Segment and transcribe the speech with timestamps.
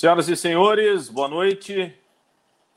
[0.00, 1.94] Senhoras e senhores, boa noite.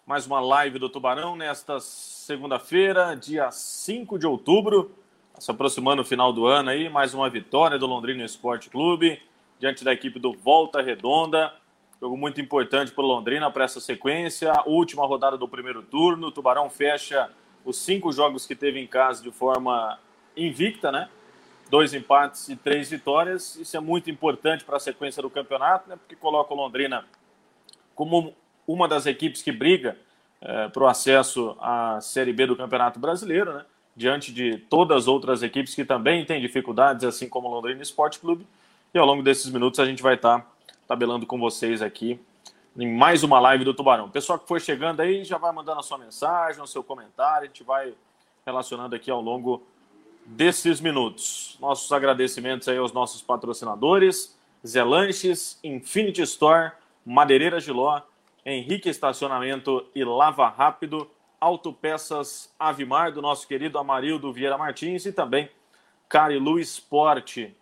[0.05, 4.91] Mais uma live do Tubarão nesta segunda-feira, dia 5 de outubro.
[5.39, 9.21] Se aproximando o final do ano aí, mais uma vitória do Londrina Esporte Clube
[9.57, 11.53] diante da equipe do Volta Redonda.
[12.01, 14.51] Jogo muito importante para o Londrina para essa sequência.
[14.65, 16.27] Última rodada do primeiro turno.
[16.27, 17.29] O Tubarão fecha
[17.63, 19.97] os cinco jogos que teve em casa de forma
[20.35, 21.07] invicta, né?
[21.73, 23.55] dois empates e três vitórias.
[23.55, 27.03] Isso é muito importante para a sequência do campeonato, né, porque coloca o Londrina
[27.95, 28.33] como
[28.67, 29.97] uma das equipes que briga
[30.41, 35.07] é, para o acesso à Série B do Campeonato Brasileiro, né, diante de todas as
[35.07, 38.45] outras equipes que também têm dificuldades, assim como o Londrina Esporte Clube.
[38.93, 40.47] E ao longo desses minutos a gente vai estar tá
[40.87, 42.19] tabelando com vocês aqui
[42.75, 44.09] em mais uma live do Tubarão.
[44.09, 47.47] Pessoal que for chegando aí já vai mandando a sua mensagem, o seu comentário, a
[47.47, 47.93] gente vai
[48.45, 49.63] relacionando aqui ao longo
[50.25, 51.57] desses minutos.
[51.59, 56.71] Nossos agradecimentos aí aos nossos patrocinadores, Zé Lanches, Infinity Store,
[57.05, 58.01] Madeireira Giló,
[58.45, 61.09] Henrique Estacionamento e Lava Rápido,
[61.39, 65.49] Autopeças Avimar, do nosso querido Amarildo Vieira Martins e também
[66.07, 67.55] Carilu Esporte.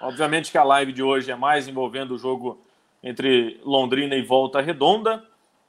[0.00, 2.60] Obviamente que a live de hoje é mais envolvendo o jogo
[3.02, 5.24] entre Londrina e Volta Redonda,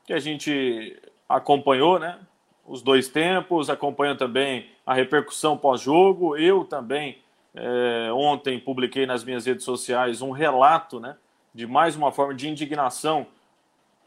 [0.06, 2.20] que a gente acompanhou, né?
[2.66, 6.38] os dois tempos, acompanha também a repercussão pós-jogo.
[6.38, 7.18] Eu também,
[7.54, 11.16] é, ontem, publiquei nas minhas redes sociais um relato né,
[11.54, 13.28] de mais uma forma de indignação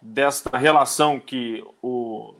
[0.00, 2.34] desta relação que o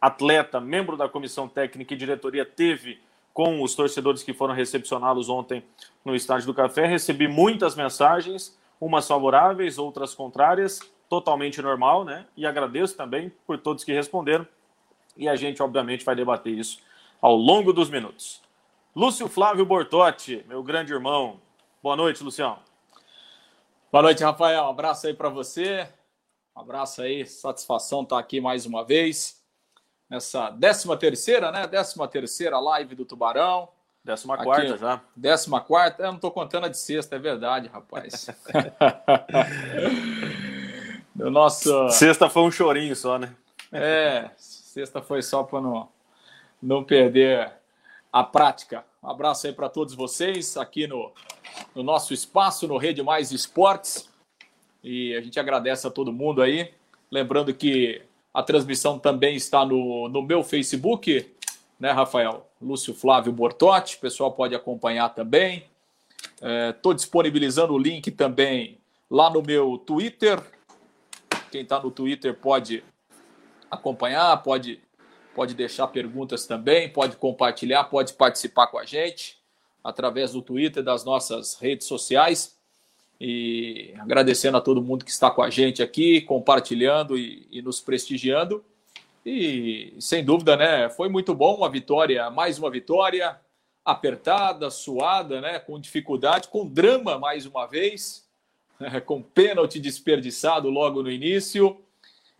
[0.00, 3.00] atleta, membro da comissão técnica e diretoria, teve
[3.32, 5.62] com os torcedores que foram recepcioná-los ontem
[6.04, 6.86] no Estádio do Café.
[6.86, 12.26] Recebi muitas mensagens, umas favoráveis, outras contrárias, totalmente normal, né?
[12.36, 14.46] E agradeço também por todos que responderam
[15.16, 16.80] e a gente, obviamente, vai debater isso
[17.20, 18.40] ao longo dos minutos.
[18.94, 21.40] Lúcio Flávio Bortotti, meu grande irmão.
[21.82, 22.69] Boa noite, Lucião.
[23.92, 24.66] Boa noite, Rafael.
[24.66, 25.84] Um abraço aí para você.
[26.56, 29.42] Um abraço aí, satisfação estar aqui mais uma vez.
[30.08, 31.66] Nessa 13 terceira, né?
[31.66, 33.68] 13 terceira live do Tubarão.
[34.04, 35.00] Décima quarta já.
[35.16, 36.04] Décima quarta.
[36.04, 38.28] Eu não estou contando a de sexta, é verdade, rapaz.
[41.18, 41.88] o nosso...
[41.88, 43.34] Sexta foi um chorinho só, né?
[43.72, 45.88] É, Sexta foi só para não,
[46.62, 47.52] não perder
[48.12, 48.84] a prática.
[49.02, 51.12] Um abraço aí para todos vocês aqui no,
[51.74, 54.08] no nosso espaço, no Rede Mais Esportes.
[54.82, 56.72] E a gente agradece a todo mundo aí.
[57.10, 58.02] Lembrando que
[58.32, 61.30] a transmissão também está no, no meu Facebook,
[61.78, 62.46] né, Rafael?
[62.60, 65.64] Lúcio Flávio Bortotti, o pessoal pode acompanhar também.
[66.70, 68.78] Estou é, disponibilizando o link também
[69.10, 70.40] lá no meu Twitter.
[71.50, 72.84] Quem está no Twitter pode
[73.70, 74.80] acompanhar, pode,
[75.34, 79.39] pode deixar perguntas também, pode compartilhar, pode participar com a gente
[79.82, 82.56] através do Twitter, das nossas redes sociais.
[83.20, 87.80] E agradecendo a todo mundo que está com a gente aqui, compartilhando e, e nos
[87.80, 88.64] prestigiando.
[89.24, 93.38] E sem dúvida, né, foi muito bom uma vitória, mais uma vitória
[93.84, 98.26] apertada, suada, né, com dificuldade, com drama mais uma vez,
[99.04, 101.78] com pênalti desperdiçado logo no início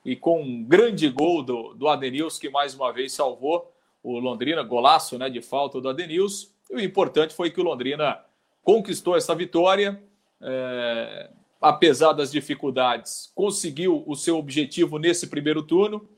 [0.05, 3.71] e com um grande gol do, do Adenilson, que mais uma vez salvou
[4.03, 6.49] o Londrina, golaço né, de falta do Adenilson.
[6.71, 8.21] E o importante foi que o Londrina
[8.63, 10.01] conquistou essa vitória,
[10.41, 16.09] é, apesar das dificuldades, conseguiu o seu objetivo nesse primeiro turno,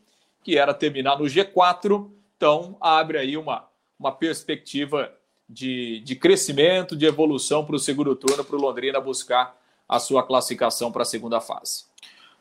[0.42, 2.10] que era terminar no G4.
[2.36, 3.68] Então, abre aí uma,
[3.98, 5.12] uma perspectiva
[5.48, 9.56] de, de crescimento, de evolução para o segundo turno, para o Londrina buscar
[9.88, 11.84] a sua classificação para a segunda fase.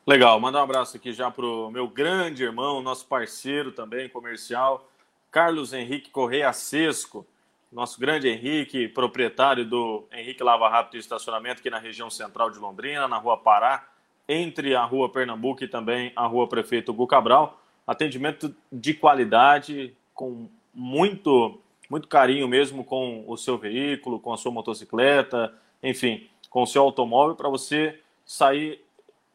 [0.05, 4.89] Legal, mandar um abraço aqui já para o meu grande irmão, nosso parceiro também comercial,
[5.29, 7.25] Carlos Henrique Correia Sesco,
[7.71, 13.07] nosso grande Henrique, proprietário do Henrique Lava Rápido Estacionamento aqui na região central de Londrina,
[13.07, 13.87] na Rua Pará,
[14.27, 17.61] entre a Rua Pernambuco e também a Rua Prefeito Hugo Cabral.
[17.87, 21.59] Atendimento de qualidade, com muito,
[21.89, 26.83] muito carinho mesmo com o seu veículo, com a sua motocicleta, enfim, com o seu
[26.83, 28.83] automóvel, para você sair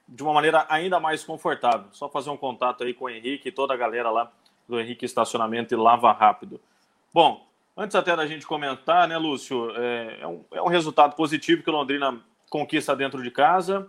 [0.06, 1.88] de uma maneira ainda mais confortável.
[1.92, 4.30] Só fazer um contato aí com o Henrique e toda a galera lá
[4.68, 6.60] do Henrique Estacionamento e Lava Rápido.
[7.12, 7.46] Bom,
[7.76, 11.70] antes até da gente comentar, né, Lúcio, é, é, um, é um resultado positivo que
[11.70, 12.18] o Londrina
[12.48, 13.88] conquista dentro de casa.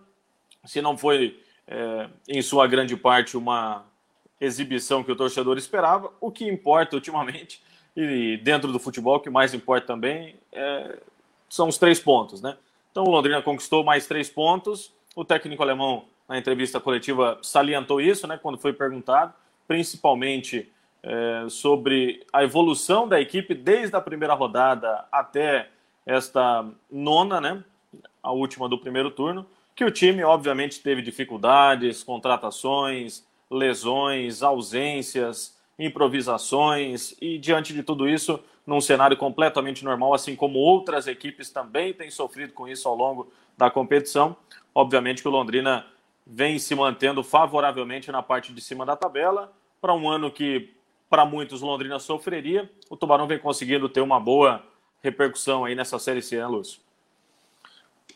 [0.65, 3.85] Se não foi, é, em sua grande parte, uma
[4.39, 7.63] exibição que o torcedor esperava, o que importa ultimamente,
[7.95, 10.99] e dentro do futebol, o que mais importa também, é,
[11.49, 12.57] são os três pontos, né?
[12.91, 18.27] Então o Londrina conquistou mais três pontos, o técnico alemão, na entrevista coletiva, salientou isso,
[18.27, 19.33] né, quando foi perguntado,
[19.67, 20.69] principalmente
[21.03, 25.69] é, sobre a evolução da equipe desde a primeira rodada até
[26.05, 27.63] esta nona, né,
[28.21, 29.45] a última do primeiro turno.
[29.75, 38.39] que o time, obviamente, teve dificuldades, contratações, lesões, ausências, improvisações e, diante de tudo isso,
[38.65, 43.31] num cenário completamente normal, assim como outras equipes também têm sofrido com isso ao longo
[43.55, 44.35] da competição.
[44.73, 45.85] Obviamente que o Londrina
[46.25, 50.73] vem se mantendo favoravelmente na parte de cima da tabela para um ano que
[51.09, 52.69] para muitos Londrina sofreria.
[52.89, 54.63] O Tubarão vem conseguindo ter uma boa
[55.01, 56.81] repercussão aí nessa série C, né, Lúcio?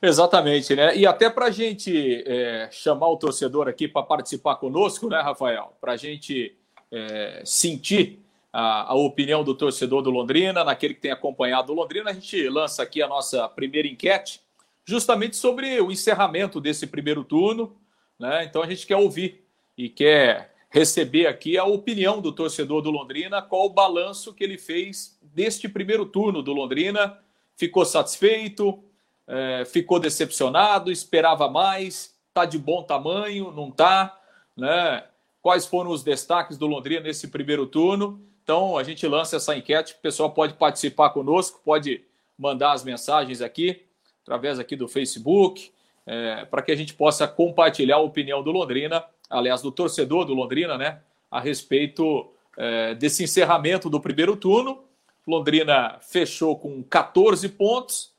[0.02, 0.96] Exatamente, né?
[0.98, 5.74] E até para a gente é, chamar o torcedor aqui para participar conosco, né, Rafael?
[5.80, 6.56] Para a gente
[6.92, 8.20] é, sentir
[8.52, 12.50] a, a, opinião do torcedor do Londrina, naquele que tem acompanhado o Londrina, a gente
[12.50, 14.42] lança aqui a nossa primeira enquete,
[14.84, 17.78] justamente sobre o encerramento desse primeiro turno.
[18.20, 18.44] Né?
[18.44, 19.46] Então a gente quer ouvir
[19.78, 24.58] e quer receber aqui a opinião do torcedor do Londrina, qual o balanço que ele
[24.58, 27.20] fez deste primeiro turno do Londrina.
[27.56, 28.84] Ficou satisfeito?
[29.32, 34.20] é, ficou decepcionado, esperava mais, está de bom tamanho, não está,
[34.58, 35.06] né?
[35.42, 38.22] Quais foram os destaques do Londrina nesse primeiro turno?
[38.44, 42.04] Então a gente lança essa enquete, o pessoal pode participar conosco, pode
[42.38, 43.86] mandar as mensagens aqui
[44.24, 45.72] através aqui do Facebook,
[46.06, 50.34] é, para que a gente possa compartilhar a opinião do Londrina, aliás, do torcedor do
[50.34, 51.00] Londrina, né,
[51.30, 54.84] a respeito é, desse encerramento do primeiro turno.
[55.26, 58.12] Londrina fechou com 14 pontos,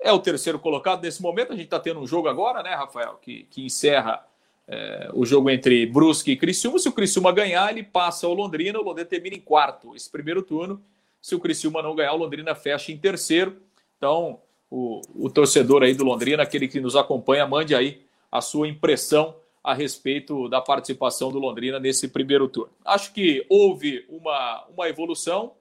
[0.00, 1.52] é o terceiro colocado nesse momento.
[1.52, 4.26] A gente está tendo um jogo agora, né, Rafael, que, que encerra
[4.68, 6.78] é, o jogo entre Brusque e Criciúma.
[6.78, 8.78] Se o Criciúma ganhar, ele passa o Londrina.
[8.78, 10.82] O Londrina termina em quarto esse primeiro turno.
[11.20, 13.56] Se o Criciúma não ganhar, o Londrina fecha em terceiro.
[13.96, 14.40] Então,
[14.70, 19.34] o, o torcedor aí do Londrina, aquele que nos acompanha, mande aí a sua impressão
[19.66, 22.72] a respeito da participação do Londrina nesse primeiro turno.
[22.84, 25.54] Acho que houve uma, uma evolução,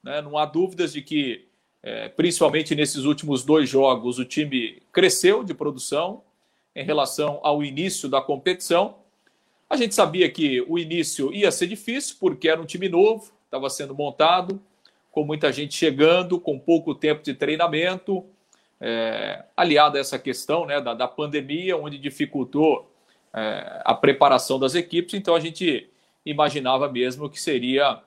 [0.00, 0.22] né?
[0.22, 1.48] não há dúvidas de que
[1.82, 6.22] é, principalmente nesses últimos dois jogos, o time cresceu de produção
[6.72, 8.98] em relação ao início da competição.
[9.68, 13.68] A gente sabia que o início ia ser difícil, porque era um time novo, estava
[13.68, 14.62] sendo montado,
[15.10, 18.24] com muita gente chegando, com pouco tempo de treinamento,
[18.80, 22.87] é, aliado a essa questão né, da, da pandemia, onde dificultou
[23.34, 25.14] é, a preparação das equipes.
[25.14, 25.88] Então a gente
[26.24, 28.00] imaginava mesmo que seria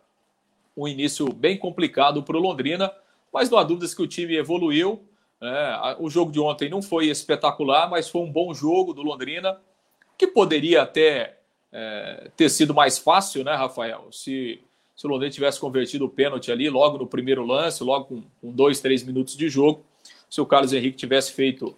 [0.76, 2.92] um início bem complicado para o Londrina
[3.32, 5.02] mas não há dúvidas que o time evoluiu.
[5.40, 5.96] Né?
[6.00, 9.60] O jogo de ontem não foi espetacular, mas foi um bom jogo do Londrina,
[10.18, 11.38] que poderia até
[11.72, 14.08] é, ter sido mais fácil, né, Rafael?
[14.12, 14.62] Se,
[14.96, 18.52] se o Londrina tivesse convertido o pênalti ali logo no primeiro lance, logo com, com
[18.52, 19.84] dois, três minutos de jogo,
[20.30, 21.76] se o Carlos Henrique tivesse feito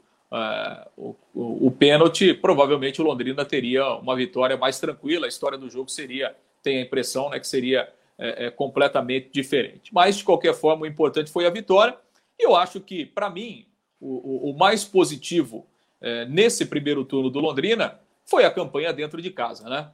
[0.97, 5.25] o, o, o pênalti, provavelmente o Londrina teria uma vitória mais tranquila.
[5.25, 7.87] A história do jogo seria, tem a impressão, né, que seria
[8.17, 9.93] é, é, completamente diferente.
[9.93, 11.97] Mas, de qualquer forma, o importante foi a vitória.
[12.39, 13.65] E eu acho que, para mim,
[13.99, 15.67] o, o, mais positivo
[16.01, 19.89] é, nesse primeiro turno do Londrina foi a campanha dentro de casa, né?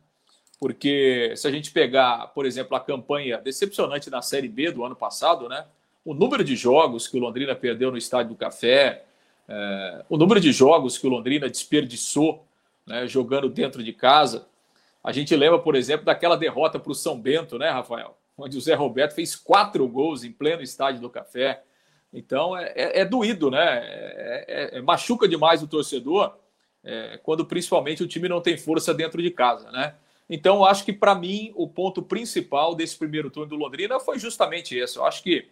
[0.59, 4.95] Porque se a gente pegar, por exemplo, a campanha decepcionante na Série B do ano
[4.95, 5.65] passado, né?
[6.03, 9.06] O número de jogos que o Londrina perdeu no Estádio do Café,
[9.51, 12.46] é, o número de jogos que o Londrina desperdiçou
[12.86, 14.48] né, jogando dentro de casa.
[15.04, 18.16] A gente lembra, por exemplo, daquela derrota para o São Bento, né, Rafael?
[18.38, 21.64] Onde o Zé Roberto fez quatro gols em pleno estádio do Café.
[22.14, 23.80] Então é, é, é doído, né?
[23.83, 26.38] É, é, é machuca demais o torcedor
[26.83, 29.95] é, quando principalmente o time não tem força dentro de casa, né?
[30.30, 34.78] Então acho que para mim o ponto principal desse primeiro turno do Londrina foi justamente
[34.78, 34.97] esse.
[34.97, 35.47] Eu acho que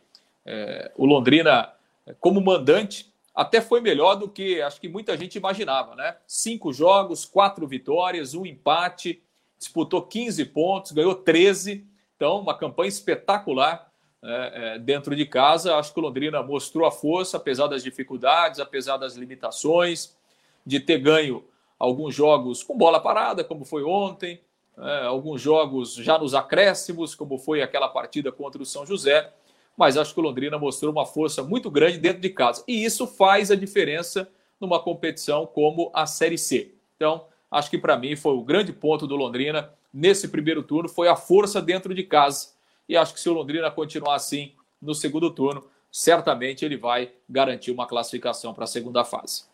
[0.95, 1.73] o Londrina,
[2.21, 6.17] como mandante, até foi melhor do que acho que muita gente imaginava, né?
[6.25, 9.21] Cinco jogos, quatro vitórias, um empate
[9.59, 11.85] disputou 15 pontos, ganhou 13.
[12.15, 13.91] Então, uma campanha espetacular
[14.23, 15.75] é, é, dentro de casa.
[15.75, 20.17] Acho que o Londrina mostrou a força, apesar das dificuldades, apesar das limitações,
[20.65, 21.45] de ter ganho
[21.77, 24.41] alguns jogos com bola parada, como foi ontem,
[24.79, 29.31] é, alguns jogos já nos acréscimos, como foi aquela partida contra o São José.
[29.77, 32.63] Mas acho que o Londrina mostrou uma força muito grande dentro de casa.
[32.67, 34.27] E isso faz a diferença
[34.59, 36.71] numa competição como a Série C.
[36.95, 41.07] Então, acho que para mim foi o grande ponto do Londrina nesse primeiro turno, foi
[41.07, 42.49] a força dentro de casa.
[42.89, 47.71] E acho que se o Londrina continuar assim no segundo turno, certamente ele vai garantir
[47.71, 49.45] uma classificação para a segunda fase.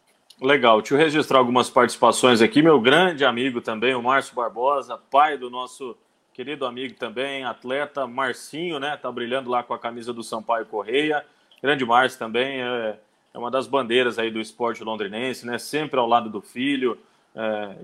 [0.42, 2.62] Legal, deixa eu registrar algumas participações aqui.
[2.62, 5.96] Meu grande amigo também, o Márcio Barbosa, pai do nosso
[6.34, 8.98] querido amigo também, atleta Marcinho, né?
[8.98, 11.26] Tá brilhando lá com a camisa do Sampaio Correia.
[11.62, 13.00] Grande Márcio também é,
[13.34, 15.58] é uma das bandeiras aí do esporte londrinense, né?
[15.58, 16.98] Sempre ao lado do filho.
[17.36, 17.76] É,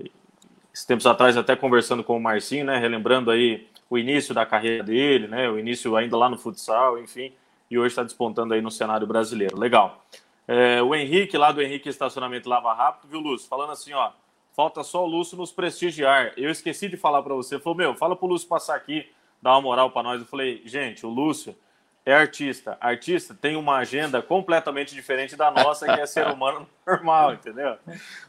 [0.86, 5.26] tempos atrás, até conversando com o Marcinho, né, relembrando aí o início da carreira dele,
[5.26, 7.32] né, o início ainda lá no futsal, enfim,
[7.70, 9.58] e hoje está despontando aí no cenário brasileiro.
[9.58, 10.04] Legal.
[10.46, 13.48] É, o Henrique, lá do Henrique Estacionamento Lava Rápido, viu, Lúcio?
[13.48, 14.10] Falando assim, ó,
[14.54, 16.32] falta só o Lúcio nos prestigiar.
[16.36, 17.58] Eu esqueci de falar para você.
[17.58, 19.08] Falou, meu, fala pro Lúcio passar aqui,
[19.40, 20.20] dar uma moral para nós.
[20.20, 21.56] Eu falei, gente, o Lúcio
[22.04, 22.76] é artista.
[22.80, 27.76] Artista tem uma agenda completamente diferente da nossa, que é ser humano normal, entendeu?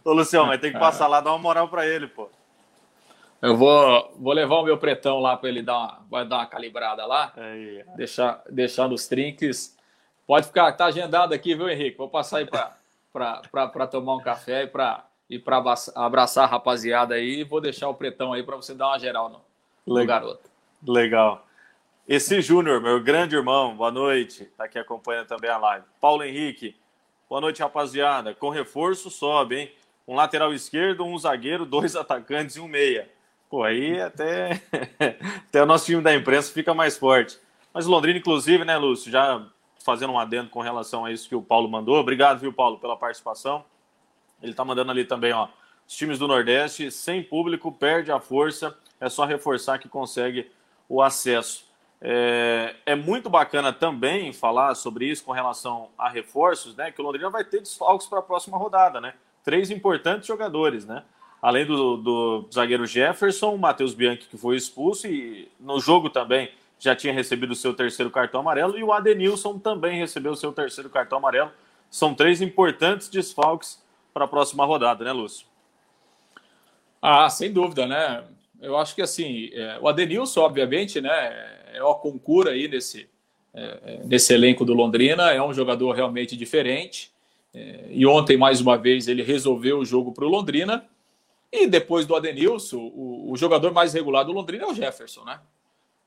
[0.03, 2.29] Ô, Luciano, mas tem que passar lá, dar uma moral para ele, pô.
[3.41, 6.45] Eu vou, vou levar o meu pretão lá para ele dar uma, vai dar uma
[6.45, 7.83] calibrada lá, Aí.
[7.95, 9.75] deixar, deixar nos trinques.
[10.27, 11.97] Pode ficar, tá agendado aqui, viu, Henrique?
[11.97, 15.63] Vou passar aí para tomar um café e para e para
[15.95, 17.45] abraçar a rapaziada aí.
[17.45, 19.41] Vou deixar o pretão aí para você dar uma geral no,
[19.87, 20.49] no garoto.
[20.85, 21.47] Legal.
[22.05, 24.43] Esse Júnior, meu grande irmão, boa noite.
[24.57, 25.85] Tá aqui acompanhando também a live.
[26.01, 26.75] Paulo Henrique,
[27.29, 28.35] boa noite, rapaziada.
[28.35, 29.71] Com reforço, sobe, hein?
[30.05, 33.09] Um lateral esquerdo, um zagueiro, dois atacantes e um meia.
[33.49, 34.61] Pô, aí até,
[35.47, 37.39] até o nosso time da imprensa fica mais forte.
[37.73, 39.47] Mas Londrina, inclusive, né, Lúcio, já
[39.81, 41.95] fazendo um adendo com relação a isso que o Paulo mandou.
[41.95, 43.63] Obrigado, viu, Paulo, pela participação.
[44.41, 45.47] Ele tá mandando ali também, ó.
[45.87, 48.77] Os times do Nordeste, sem público, perde a força.
[48.99, 50.49] É só reforçar que consegue
[50.87, 51.65] o acesso.
[52.03, 56.91] É, é, muito bacana também falar sobre isso com relação a reforços, né?
[56.91, 59.13] Que o Londrina vai ter desfalques para a próxima rodada, né?
[59.43, 61.03] Três importantes jogadores, né?
[61.41, 66.51] Além do, do zagueiro Jefferson, o Matheus Bianchi, que foi expulso, e no jogo também
[66.79, 70.51] já tinha recebido o seu terceiro cartão amarelo, e o Adenilson também recebeu o seu
[70.51, 71.51] terceiro cartão amarelo.
[71.89, 73.83] São três importantes desfalques
[74.13, 75.47] para a próxima rodada, né, Lúcio?
[77.01, 78.23] Ah, sem dúvida, né?
[78.61, 83.09] Eu acho que assim, é, o Adenilson, obviamente, né, é o concura aí nesse,
[83.53, 87.11] é, é, nesse elenco do Londrina, é um jogador realmente diferente.
[87.53, 90.85] É, e ontem, mais uma vez, ele resolveu o jogo para o Londrina.
[91.51, 95.39] E depois do Adenilson, o, o, jogador mais regular do Londrina é o Jefferson, né?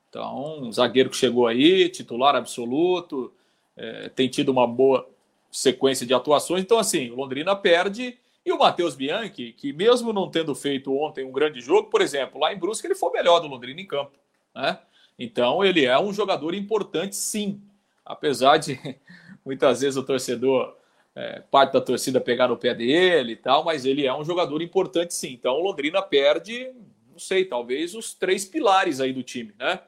[0.09, 3.33] Então, um zagueiro que chegou aí, titular absoluto,
[3.77, 5.07] é, tem tido uma boa
[5.55, 6.63] sequência de atuações.
[6.63, 8.19] Então, assim, o Londrina perde.
[8.45, 12.39] E o Matheus Bianchi, que mesmo não tendo feito ontem um grande jogo, por exemplo,
[12.39, 14.13] lá em Brusque ele foi melhor do Londrina em campo.
[14.55, 14.79] Né?
[15.19, 17.63] Então, ele é um jogador importante, sim.
[18.05, 18.79] Apesar de
[19.47, 20.77] muitas vezes o torcedor,
[21.15, 24.61] é, parte da torcida pegar no pé dele e tal, mas ele é um jogador
[24.61, 25.33] importante, sim.
[25.33, 26.71] Então, o Londrina perde,
[27.11, 29.81] não sei, talvez os três pilares aí do time, né?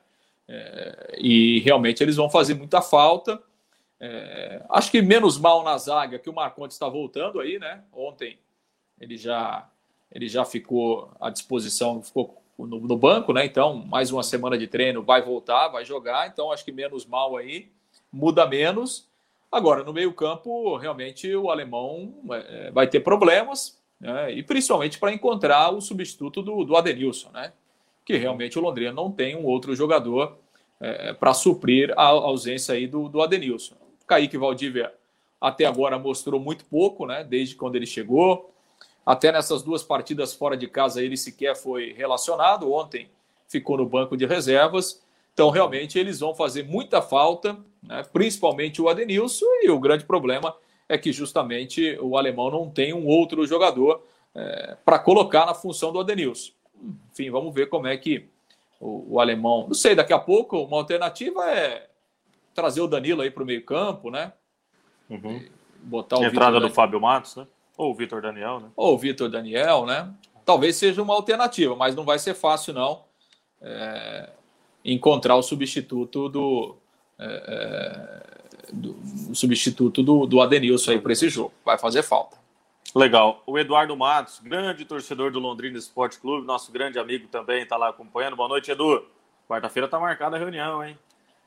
[0.48, 3.42] É, e realmente eles vão fazer muita falta.
[3.98, 7.82] É, acho que menos mal na zaga que o Marcontes está voltando aí, né?
[7.92, 8.38] Ontem
[9.00, 9.68] ele já
[10.12, 13.44] ele já ficou à disposição, ficou no, no, banco, né?
[13.44, 16.28] Então, mais uma semana de treino, vai voltar, vai jogar.
[16.28, 17.70] Então, acho que menos mal aí,
[18.12, 19.08] muda menos.
[19.50, 24.32] Agora, no meio-campo, realmente o alemão é, vai ter problemas, né?
[24.32, 27.52] e principalmente para encontrar o substituto do, do Adenilson, né?
[28.04, 30.38] Que realmente o Londrina não tem um outro jogador
[30.80, 33.74] é, para suprir a ausência aí do, do Adenilson.
[34.06, 34.92] Kaique Valdívia
[35.40, 37.24] até agora mostrou muito pouco, né?
[37.24, 38.50] Desde quando ele chegou.
[39.04, 42.72] Até nessas duas partidas fora de casa ele sequer foi relacionado.
[42.72, 43.08] Ontem
[43.48, 45.02] ficou no banco de reservas.
[45.32, 48.02] Então, realmente, eles vão fazer muita falta, né?
[48.12, 49.44] principalmente o Adenilson.
[49.62, 50.56] E o grande problema
[50.88, 54.02] é que justamente o alemão não tem um outro jogador
[54.34, 56.52] é, para colocar na função do Adenilson.
[57.12, 58.26] Enfim, vamos ver como é que
[58.80, 59.66] o, o, alemão.
[59.66, 61.86] Não sei, daqui a pouco uma alternativa é
[62.56, 64.32] trazer o Danilo aí para o meio-campo, né?
[65.08, 65.44] Uhum.
[65.82, 67.46] Botar o Entrada do Fábio Matos, né?
[67.76, 68.68] Ou o Vitor Daniel, né?
[68.74, 70.10] Ou o Vitor Daniel, né?
[70.44, 73.04] Talvez seja uma alternativa, mas não vai ser fácil, não,
[73.60, 74.30] é,
[74.84, 76.76] encontrar o substituto do,
[77.18, 78.22] é,
[78.68, 78.96] é do
[79.30, 81.52] o substituto do, do Adenilson aí para esse jogo.
[81.64, 82.36] Vai fazer falta.
[82.94, 83.42] Legal.
[83.46, 87.90] O Eduardo Matos, grande torcedor do Londrina Esporte Clube, nosso grande amigo também, está lá
[87.90, 88.36] acompanhando.
[88.36, 89.04] Boa noite, Edu.
[89.48, 90.98] Quarta-feira está marcada a reunião, hein?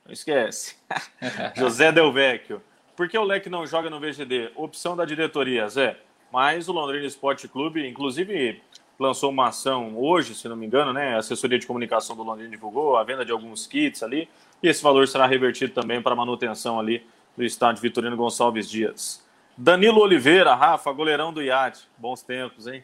[0.10, 0.76] Não esquece.
[1.56, 2.60] José Del Vecchio.
[2.96, 4.52] Por que o Leque não joga no VGD?
[4.56, 6.00] Opção da diretoria, Zé.
[6.34, 8.60] Mas o Londrina Esporte Clube, inclusive,
[9.00, 11.14] lançou uma ação hoje, se não me engano, né?
[11.14, 14.28] A assessoria de comunicação do Londrina divulgou a venda de alguns kits ali.
[14.64, 17.06] E esse valor será revertido também para a manutenção ali
[17.38, 19.24] do estádio Vitorino Gonçalves Dias.
[19.56, 21.88] Danilo Oliveira, Rafa, goleirão do iate.
[22.00, 22.84] Bons tempos, hein?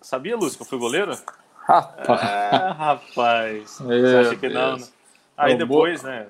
[0.00, 1.18] Sabia, Lúcio, que eu fui goleiro?
[1.66, 2.22] Rapaz.
[2.22, 3.78] É, rapaz.
[3.80, 4.86] Você acha que não, né?
[5.36, 6.26] Aí eu depois, morro, né?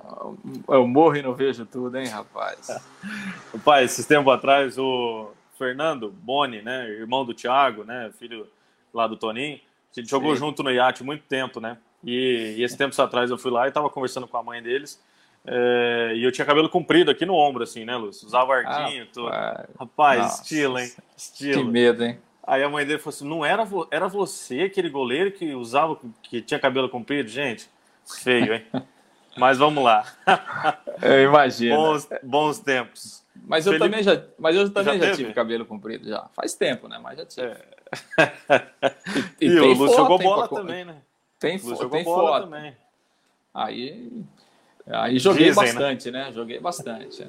[0.69, 2.69] Eu morro e não vejo tudo, hein, rapaz?
[3.53, 8.47] rapaz, esses tempos atrás, o Fernando Boni, né, irmão do Thiago, né, filho
[8.93, 9.61] lá do Toninho,
[9.95, 10.41] a gente jogou Sim.
[10.41, 11.77] junto no iate muito tempo, né?
[12.03, 15.01] E, e esse tempos atrás eu fui lá e estava conversando com a mãe deles.
[15.47, 18.27] É, e eu tinha cabelo comprido aqui no ombro, assim, né, Lúcio?
[18.27, 19.29] Usava arquinho, tudo.
[19.79, 20.93] Rapaz, Nossa, estilo, hein?
[21.17, 21.65] Estilo.
[21.65, 22.19] Que medo, hein?
[22.47, 25.99] Aí a mãe dele falou assim: não era, vo era você aquele goleiro que usava,
[26.23, 27.29] que tinha cabelo comprido?
[27.29, 27.69] Gente,
[28.05, 28.65] feio, hein?
[29.37, 30.05] Mas vamos lá.
[31.03, 31.77] Eu imagino.
[31.77, 33.25] Bons, bons tempos.
[33.47, 33.91] Mas eu Felipe...
[33.91, 36.29] também já, mas eu também já, já tive cabelo comprido já.
[36.35, 36.99] Faz tempo, né?
[36.99, 37.47] Mas já tive.
[37.47, 37.65] É.
[39.41, 40.97] E, e, e o Lúcio jogou bola também, né?
[41.39, 42.45] Tem, fo tem foto.
[42.45, 42.75] Também.
[43.53, 44.25] Aí,
[44.87, 45.73] aí joguei Dizem, né?
[45.73, 46.25] bastante, né?
[46.25, 46.33] né?
[46.33, 47.29] Joguei bastante.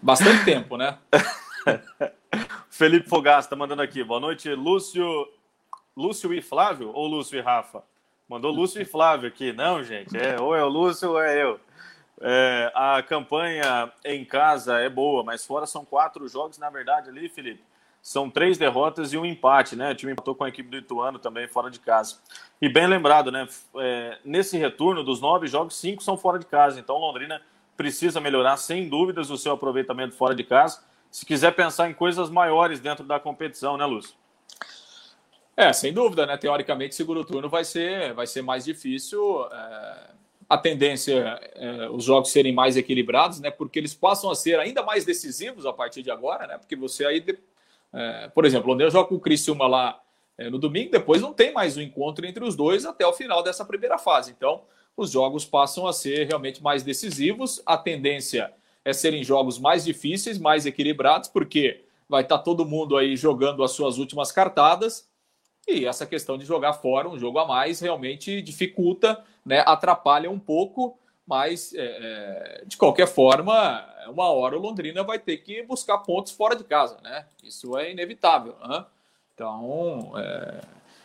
[0.00, 0.98] Bastante tempo, né?
[2.70, 4.02] Felipe Fogaça tá mandando aqui.
[4.02, 5.28] Boa noite, Lúcio.
[5.96, 7.84] Lúcio e Flávio ou Lúcio e Rafa?
[8.32, 9.52] Mandou Lúcio e Flávio aqui.
[9.52, 11.60] Não, gente, é, ou é o Lúcio ou é eu.
[12.18, 17.28] É, a campanha em casa é boa, mas fora são quatro jogos, na verdade, ali,
[17.28, 17.62] Felipe.
[18.00, 19.92] São três derrotas e um empate, né?
[19.92, 22.20] O time empatou com a equipe do Ituano também fora de casa.
[22.58, 23.46] E bem lembrado, né?
[23.76, 26.80] É, nesse retorno dos nove jogos, cinco são fora de casa.
[26.80, 27.42] Então Londrina
[27.76, 30.82] precisa melhorar, sem dúvidas, o seu aproveitamento fora de casa.
[31.10, 34.21] Se quiser pensar em coisas maiores dentro da competição, né, Lúcio?
[35.62, 36.36] É, sem dúvida, né?
[36.36, 39.46] Teoricamente, segundo turno vai ser, vai ser mais difícil.
[39.46, 40.10] É,
[40.48, 43.48] a tendência é os jogos serem mais equilibrados, né?
[43.48, 46.58] Porque eles passam a ser ainda mais decisivos a partir de agora, né?
[46.58, 47.24] Porque você aí,
[47.92, 50.00] é, por exemplo, o Londrina joga com o Criciúma lá
[50.36, 53.40] é, no domingo, depois não tem mais um encontro entre os dois até o final
[53.40, 54.32] dessa primeira fase.
[54.36, 54.62] Então,
[54.96, 57.62] os jogos passam a ser realmente mais decisivos.
[57.64, 58.52] A tendência
[58.84, 63.70] é serem jogos mais difíceis, mais equilibrados, porque vai estar todo mundo aí jogando as
[63.70, 65.11] suas últimas cartadas
[65.66, 70.38] e essa questão de jogar fora um jogo a mais realmente dificulta, né, atrapalha um
[70.38, 75.98] pouco, mas é, é, de qualquer forma, uma hora o Londrina vai ter que buscar
[75.98, 77.26] pontos fora de casa, né?
[77.42, 78.56] Isso é inevitável.
[78.66, 78.84] Né?
[79.34, 80.60] Então, é,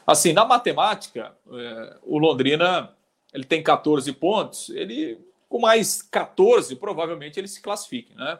[0.06, 2.94] assim, na matemática, é, o Londrina
[3.34, 8.40] ele tem 14 pontos, ele com mais 14 provavelmente ele se classifique, né?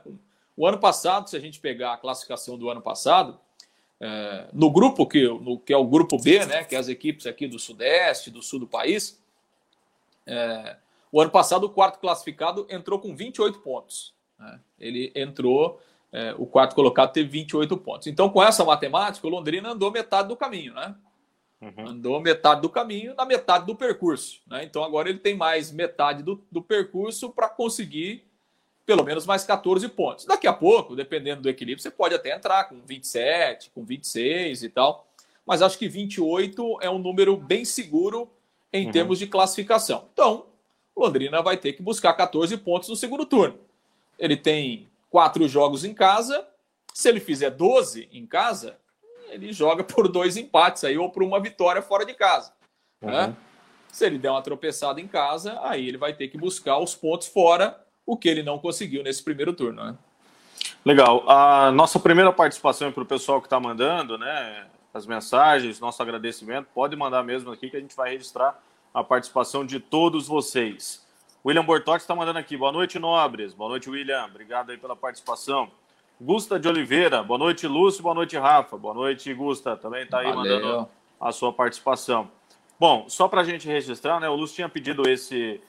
[0.56, 3.40] O ano passado, se a gente pegar a classificação do ano passado,
[4.00, 7.26] é, no grupo que, no, que é o grupo B, né, que é as equipes
[7.26, 9.22] aqui do Sudeste, do Sul do país,
[10.26, 10.78] é,
[11.12, 14.14] o ano passado o quarto classificado entrou com 28 pontos.
[14.38, 14.60] Né?
[14.80, 18.08] Ele entrou, é, o quarto colocado teve 28 pontos.
[18.08, 20.96] Então, com essa matemática, o Londrina andou metade do caminho, né?
[21.60, 21.88] Uhum.
[21.88, 24.42] Andou metade do caminho na metade do percurso.
[24.46, 24.64] Né?
[24.64, 28.28] Então, agora ele tem mais metade do, do percurso para conseguir
[28.88, 30.24] pelo menos mais 14 pontos.
[30.24, 34.70] Daqui a pouco, dependendo do equilíbrio, você pode até entrar com 27, com 26 e
[34.70, 35.06] tal.
[35.46, 38.32] Mas acho que 28 é um número bem seguro
[38.72, 38.92] em uhum.
[38.94, 40.08] termos de classificação.
[40.14, 40.46] Então,
[40.96, 43.60] Londrina vai ter que buscar 14 pontos no segundo turno.
[44.18, 46.48] Ele tem quatro jogos em casa.
[46.94, 48.78] Se ele fizer 12 em casa,
[49.30, 52.54] ele joga por dois empates aí ou por uma vitória fora de casa.
[53.02, 53.12] Né?
[53.12, 53.28] Uhum.
[53.28, 53.38] Né?
[53.92, 57.28] Se ele der uma tropeçada em casa, aí ele vai ter que buscar os pontos
[57.28, 59.84] fora o que ele não conseguiu nesse primeiro turno.
[59.84, 59.96] Né?
[60.86, 61.30] Legal.
[61.30, 64.66] A nossa primeira participação para o pessoal que está mandando, né?
[64.94, 68.58] As mensagens, nosso agradecimento, pode mandar mesmo aqui que a gente vai registrar
[68.94, 71.06] a participação de todos vocês.
[71.46, 72.56] William Bortotti está mandando aqui.
[72.56, 73.54] Boa noite, nobres.
[73.54, 74.26] Boa noite, William.
[74.26, 75.70] Obrigado aí pela participação.
[76.20, 77.22] Gusta de Oliveira.
[77.22, 78.02] Boa noite, Lúcio.
[78.02, 78.78] Boa noite, Rafa.
[78.78, 79.76] Boa noite, Gusta.
[79.76, 80.38] Também está aí Valeu.
[80.38, 80.90] mandando
[81.20, 82.32] a sua participação.
[82.80, 84.30] Bom, só para a gente registrar, né?
[84.30, 85.62] O Lúcio tinha pedido esse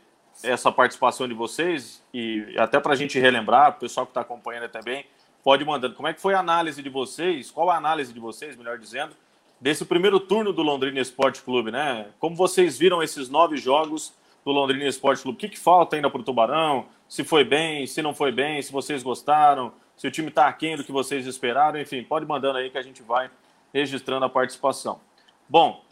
[0.43, 4.69] essa participação de vocês e até para a gente relembrar, o pessoal que está acompanhando
[4.69, 5.05] também,
[5.43, 5.95] pode mandando.
[5.95, 7.51] Como é que foi a análise de vocês?
[7.51, 9.15] Qual a análise de vocês, melhor dizendo,
[9.61, 12.07] desse primeiro turno do Londrina Esporte Clube, né?
[12.19, 14.13] Como vocês viram esses nove jogos
[14.45, 15.37] do Londrina Esporte Clube?
[15.37, 16.87] O que, que falta ainda para o Tubarão?
[17.09, 20.77] Se foi bem, se não foi bem, se vocês gostaram, se o time está aquém
[20.77, 23.31] do que vocês esperaram, enfim, pode mandando aí que a gente vai
[23.73, 25.01] registrando a participação.
[25.49, 25.83] Bom,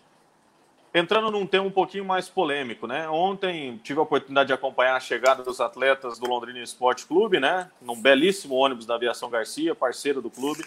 [0.99, 3.07] Entrando num tema um pouquinho mais polêmico, né?
[3.07, 7.71] Ontem tive a oportunidade de acompanhar a chegada dos atletas do Londrina Esporte Clube, né?
[7.83, 10.65] Num belíssimo ônibus da Aviação Garcia, parceiro do clube.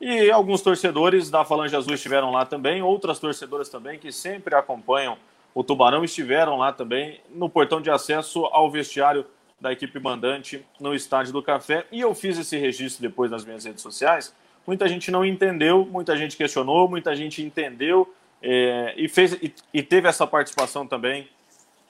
[0.00, 5.18] E alguns torcedores da Falange Azul estiveram lá também, outras torcedoras também que sempre acompanham
[5.52, 9.26] o Tubarão estiveram lá também no portão de acesso ao vestiário
[9.60, 11.84] da equipe mandante no Estádio do Café.
[11.90, 14.32] E eu fiz esse registro depois nas minhas redes sociais.
[14.64, 18.14] Muita gente não entendeu, muita gente questionou, muita gente entendeu
[18.46, 21.26] é, e, fez, e, e, teve essa participação também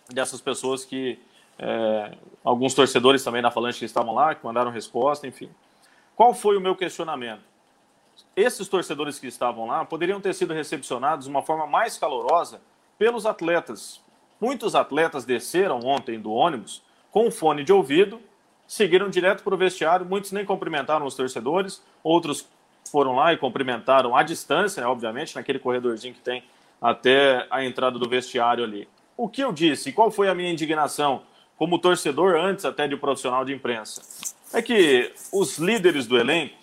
[0.09, 1.19] dessas pessoas que.
[1.59, 2.13] É,
[2.45, 5.49] alguns torcedores também na Falange que estavam lá, que mandaram resposta, enfim.
[6.15, 7.43] Qual foi o meu questionamento?
[8.37, 12.61] Esses torcedores que estavam lá poderiam ter sido recepcionados de uma forma mais calorosa
[12.99, 14.01] pelos atletas.
[14.41, 18.21] Muitos atletas desceram ontem do ônibus com fone de ouvido,
[18.67, 22.49] seguiram direto para o vestiário, muitos nem cumprimentaram os torcedores, outros
[22.91, 26.43] foram lá e cumprimentaram à distância, né, obviamente, naquele corredorzinho que tem
[26.81, 28.89] até a entrada do vestiário ali.
[29.17, 31.23] O que eu disse, qual foi a minha indignação
[31.57, 34.03] como torcedor antes até de profissional de imprensa?
[34.53, 36.55] É que os líderes do elenco,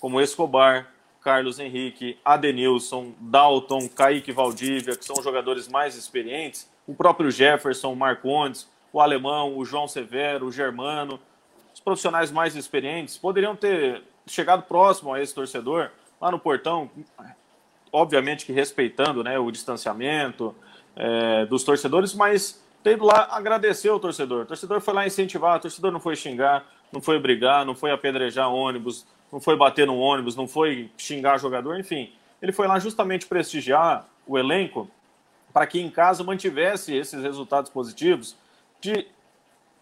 [0.00, 0.88] como Escobar,
[1.22, 8.68] Carlos Henrique, Adenilson, Dalton, Kaique Valdívia, que são jogadores mais experientes, o próprio Jefferson, Marcondes,
[8.92, 11.20] o Alemão, o João Severo, o Germano,
[11.72, 15.90] os profissionais mais experientes poderiam ter chegado próximo a esse torcedor,
[16.20, 16.90] lá no portão,
[17.92, 20.54] obviamente que respeitando né, o distanciamento
[20.96, 24.42] é, dos torcedores, mas tendo lá agradecer o torcedor.
[24.42, 27.90] O torcedor foi lá incentivar, o torcedor não foi xingar, não foi brigar, não foi
[27.90, 32.12] apedrejar ônibus, não foi bater no ônibus, não foi xingar jogador, enfim.
[32.40, 34.88] Ele foi lá justamente prestigiar o elenco
[35.52, 38.36] para que em casa mantivesse esses resultados positivos
[38.80, 39.06] de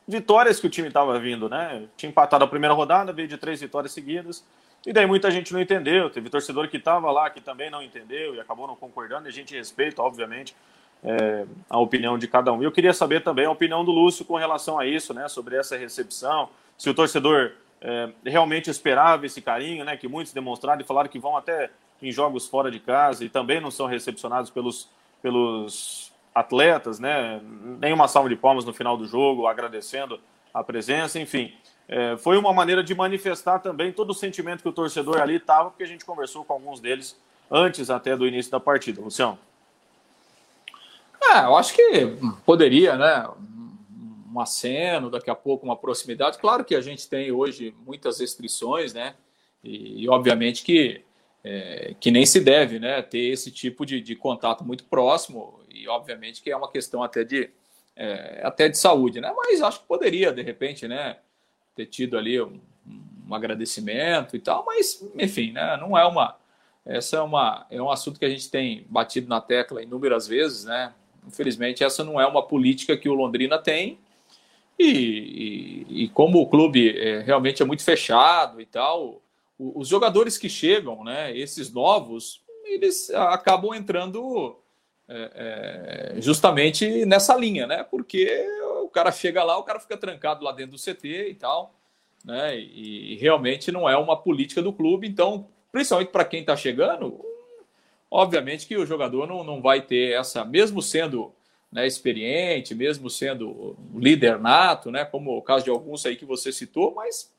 [0.08, 1.84] vitórias que o time estava vindo, né?
[1.96, 4.42] Tinha empatado a primeira rodada, veio de três vitórias seguidas,
[4.86, 6.08] e daí muita gente não entendeu.
[6.08, 9.32] Teve torcedor que estava lá que também não entendeu e acabou não concordando, e a
[9.32, 10.56] gente respeita, obviamente,
[11.04, 12.62] é, a opinião de cada um.
[12.62, 15.28] E eu queria saber também a opinião do Lúcio com relação a isso, né?
[15.28, 19.94] Sobre essa recepção, se o torcedor é, realmente esperava esse carinho, né?
[19.94, 23.60] Que muitos demonstraram e falaram que vão até em jogos fora de casa e também
[23.60, 24.88] não são recepcionados pelos,
[25.20, 27.40] pelos atletas, né?
[27.80, 30.20] Nenhuma salva de palmas no final do jogo, agradecendo
[30.52, 31.52] a presença, enfim.
[31.88, 35.70] É, foi uma maneira de manifestar também todo o sentimento que o torcedor ali estava,
[35.70, 37.18] porque a gente conversou com alguns deles
[37.50, 39.00] antes até do início da partida.
[39.00, 39.38] Luciano.
[41.20, 43.28] É, eu acho que poderia, né?
[44.32, 46.38] Um aceno, daqui a pouco uma proximidade.
[46.38, 49.14] Claro que a gente tem hoje muitas restrições, né?
[49.64, 51.02] E, e obviamente que,
[51.42, 53.02] é, que nem se deve, né?
[53.02, 57.24] Ter esse tipo de, de contato muito próximo e obviamente que é uma questão até
[57.24, 57.50] de
[57.96, 59.32] é, até de saúde, né?
[59.36, 61.16] Mas acho que poderia de repente, né?
[61.74, 62.60] Ter tido ali um,
[63.28, 65.76] um agradecimento e tal, mas enfim, né?
[65.76, 66.36] Não é uma
[66.86, 70.64] essa é uma é um assunto que a gente tem batido na tecla inúmeras vezes,
[70.64, 70.94] né?
[71.26, 73.98] Infelizmente, essa não é uma política que o Londrina tem.
[74.78, 79.20] E, e, e como o clube é, realmente é muito fechado e tal,
[79.58, 84.56] os jogadores que chegam, né, esses novos, eles acabam entrando
[85.08, 87.82] é, é, justamente nessa linha, né?
[87.82, 88.46] Porque
[88.82, 91.74] o cara chega lá, o cara fica trancado lá dentro do CT e tal,
[92.24, 92.58] né?
[92.58, 95.08] E, e realmente não é uma política do clube.
[95.08, 97.24] Então, principalmente para quem está chegando,
[98.10, 101.32] Obviamente que o jogador não, não vai ter essa, mesmo sendo
[101.70, 106.50] né, experiente, mesmo sendo líder nato, né, como o caso de alguns aí que você
[106.50, 107.30] citou, mas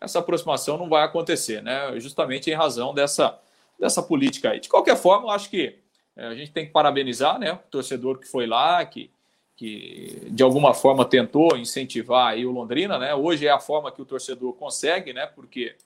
[0.00, 3.40] essa aproximação não vai acontecer, né, justamente em razão dessa,
[3.78, 4.60] dessa política aí.
[4.60, 5.78] De qualquer forma, eu acho que
[6.16, 9.10] a gente tem que parabenizar né, o torcedor que foi lá, que,
[9.56, 12.98] que de alguma forma tentou incentivar aí o Londrina.
[12.98, 15.76] Né, hoje é a forma que o torcedor consegue, né, porque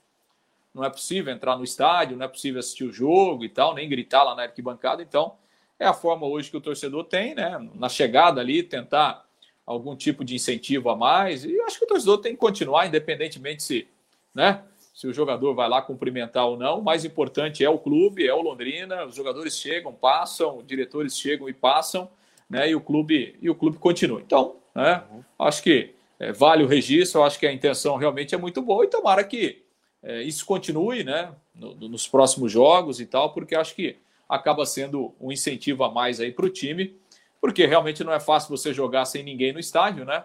[0.74, 3.88] não é possível entrar no estádio, não é possível assistir o jogo e tal, nem
[3.88, 5.02] gritar lá na arquibancada.
[5.02, 5.34] Então,
[5.78, 7.58] é a forma hoje que o torcedor tem, né?
[7.74, 9.24] Na chegada ali, tentar
[9.64, 11.44] algum tipo de incentivo a mais.
[11.44, 13.88] E acho que o torcedor tem que continuar, independentemente se,
[14.34, 14.62] né?
[14.98, 16.80] Se o jogador vai lá cumprimentar ou não.
[16.80, 19.04] O mais importante é o clube, é o Londrina.
[19.04, 22.10] Os jogadores chegam, passam, diretores chegam e passam,
[22.50, 22.68] né?
[22.68, 24.20] E o clube e o clube continua.
[24.20, 25.04] Então, né?
[25.38, 27.22] Acho que é, vale o registro.
[27.22, 29.62] Acho que a intenção realmente é muito boa e tomara que
[30.02, 35.14] é, isso continue né, no, nos próximos jogos e tal, porque acho que acaba sendo
[35.20, 36.92] um incentivo a mais aí para o time,
[37.40, 40.24] porque realmente não é fácil você jogar sem ninguém no estádio, né?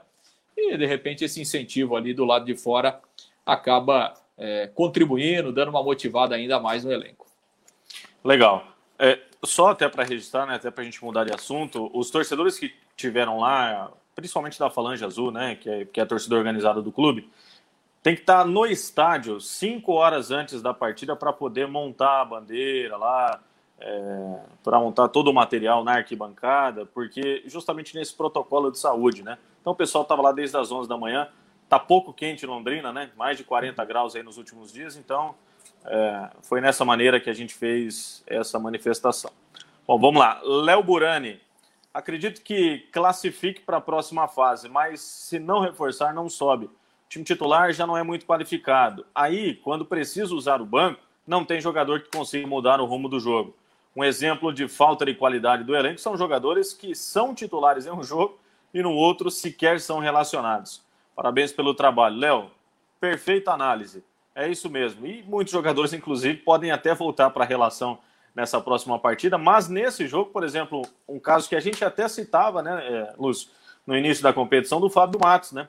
[0.58, 3.00] E de repente esse incentivo ali do lado de fora
[3.46, 7.28] acaba é, contribuindo, dando uma motivada ainda mais no elenco.
[8.24, 8.65] Legal.
[8.98, 12.58] É, só até para registrar, né, até para a gente mudar de assunto, os torcedores
[12.58, 16.82] que tiveram lá, principalmente da Falange Azul, né, que é, que é a torcida organizada
[16.82, 17.30] do clube,
[18.02, 22.98] tem que estar no estádio cinco horas antes da partida para poder montar a bandeira
[22.98, 23.39] lá,
[23.80, 29.38] é, para montar todo o material na arquibancada, porque justamente nesse protocolo de saúde, né?
[29.62, 31.30] Então o pessoal estava lá desde as 11 da manhã,
[31.80, 33.12] tá pouco quente em Londrina, né?
[33.16, 35.36] Mais de 40 graus aí nos últimos dias, então
[35.86, 39.32] é, foi nessa maneira que a gente fez essa manifestação.
[39.88, 40.40] Bom, vamos lá.
[40.44, 41.40] Léo Burani,
[41.94, 46.70] acredito que classifique para a próxima fase, mas se não reforçar, não sobe
[47.14, 49.06] time titular já não é muito qualificado.
[49.14, 53.20] Aí, quando precisa usar o banco, não tem jogador que consiga mudar o rumo do
[53.20, 53.56] jogo.
[53.96, 58.04] Um exemplo de falta de qualidade do elenco são jogadores que são titulares em um
[58.04, 58.40] jogo
[58.74, 60.82] e no outro sequer são relacionados.
[61.15, 62.17] Parabéns pelo trabalho.
[62.17, 62.52] Léo,
[62.99, 64.04] perfeita análise.
[64.36, 65.06] É isso mesmo.
[65.06, 67.99] E muitos jogadores, inclusive, podem até voltar para a relação
[68.36, 72.63] nessa próxima partida, mas nesse jogo, por exemplo, um caso que a gente até citava,
[72.63, 73.49] né, é, Lúcio,
[73.86, 75.67] no início da competição, do Fábio Matos, né?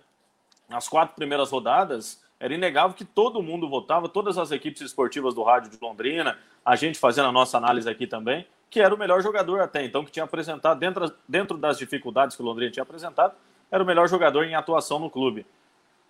[0.68, 5.42] nas quatro primeiras rodadas, era inegável que todo mundo votava, todas as equipes esportivas do
[5.42, 9.22] rádio de Londrina, a gente fazendo a nossa análise aqui também, que era o melhor
[9.22, 13.34] jogador até então, que tinha apresentado, dentro, dentro das dificuldades que o Londrina tinha apresentado,
[13.70, 15.46] era o melhor jogador em atuação no clube.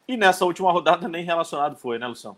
[0.06, 2.36] E nessa última rodada nem relacionado foi, né, Luciano?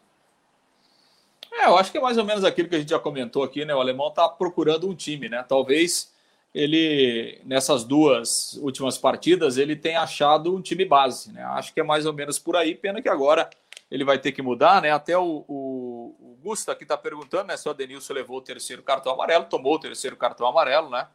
[1.53, 3.65] É, eu acho que é mais ou menos aquilo que a gente já comentou aqui,
[3.65, 3.75] né?
[3.75, 5.45] O alemão está procurando um time, né?
[5.49, 6.15] Talvez
[6.55, 11.43] ele nessas duas últimas partidas ele tem achado um time base, né?
[11.43, 12.75] Acho que é mais ou menos por aí.
[12.75, 13.49] Pena que agora
[13.91, 14.91] ele vai ter que mudar, né?
[14.91, 17.57] Até o, o, Augusta que está perguntando, né?
[17.57, 21.09] Se o Adenilson levou o terceiro cartão amarelo, tomou o terceiro cartão amarelo, né?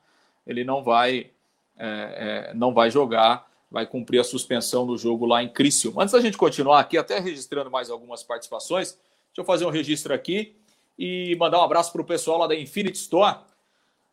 [0.45, 1.31] Ele não vai,
[1.77, 6.03] é, é, não vai jogar, vai cumprir a suspensão no jogo lá em Criciúma.
[6.03, 10.13] Antes da gente continuar aqui, até registrando mais algumas participações, deixa eu fazer um registro
[10.13, 10.57] aqui
[10.99, 13.37] e mandar um abraço para o pessoal lá da Infinity Store.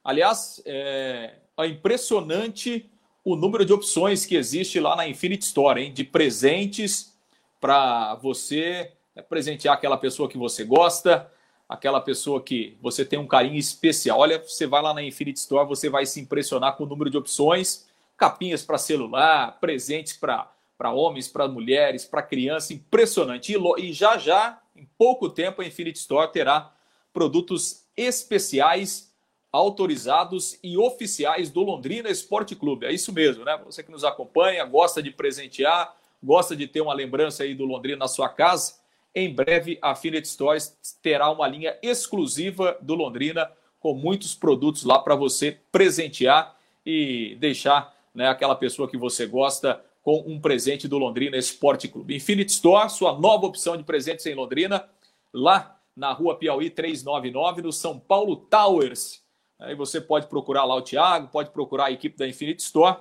[0.05, 2.89] Aliás, é, é impressionante
[3.25, 5.93] o número de opções que existe lá na Infinity Store, hein?
[5.93, 7.13] De presentes
[7.61, 11.29] para você né, presentear aquela pessoa que você gosta,
[11.69, 14.21] aquela pessoa que você tem um carinho especial.
[14.21, 17.19] Olha, você vai lá na Infinity Store, você vai se impressionar com o número de
[17.19, 17.88] opções,
[18.19, 23.55] capinhas para celular, presentes para homens, para mulheres, para crianças, impressionante.
[23.55, 26.75] E, e já já, em pouco tempo, a Infinity Store terá
[27.13, 29.15] produtos especiais,
[29.51, 32.87] autorizados e oficiais do Londrina Esporte Clube.
[32.87, 33.59] É isso mesmo, né?
[33.65, 37.99] Você que nos acompanha, gosta de presentear, gosta de ter uma lembrança aí do Londrina
[37.99, 38.75] na sua casa,
[39.15, 43.51] em breve a Affinity Stores terá uma linha exclusiva do Londrina
[43.81, 49.83] com muitos produtos lá para você presentear e deixar né, aquela pessoa que você gosta
[50.03, 52.17] com um presente do Londrina Esporte Clube.
[52.17, 54.89] Infinity Store, sua nova opção de presentes em Londrina,
[55.33, 59.23] lá na rua Piauí 399, no São Paulo Towers.
[59.59, 62.99] Aí você pode procurar lá o Thiago, pode procurar a equipe da Infinity Store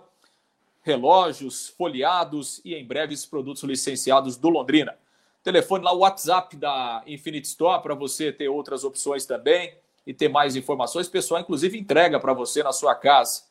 [0.88, 4.98] relógios, folheados e em breves produtos licenciados do Londrina.
[5.43, 9.74] Telefone lá, o WhatsApp da Infinite Store para você ter outras opções também
[10.06, 11.10] e ter mais informações.
[11.10, 13.43] Pessoal, inclusive, entrega para você na sua casa.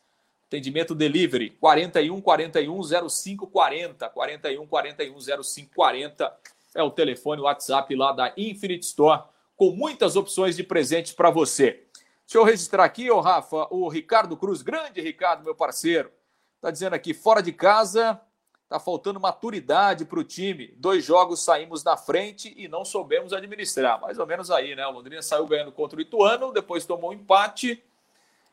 [0.47, 6.37] Atendimento delivery 41 41 05 40 41 41 05 40
[6.73, 9.23] é o telefone, o WhatsApp lá da Infinite Store
[9.57, 11.83] com muitas opções de presentes para você.
[12.25, 16.11] Deixa eu registrar aqui, ô Rafa, o Ricardo Cruz, grande Ricardo, meu parceiro.
[16.55, 18.19] Está dizendo aqui, fora de casa,
[18.63, 20.73] está faltando maturidade para o time.
[20.77, 23.99] Dois jogos saímos na frente e não soubemos administrar.
[23.99, 24.85] Mais ou menos aí, né?
[24.87, 27.83] O Londrina saiu ganhando contra o Ituano, depois tomou um empate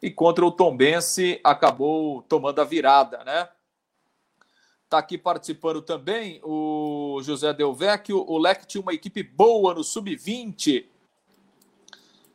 [0.04, 3.48] e contra o Tombense acabou tomando a virada, né?
[4.84, 8.24] Está aqui participando também o José Delvecchio.
[8.28, 10.84] O Leque tinha uma equipe boa no Sub-20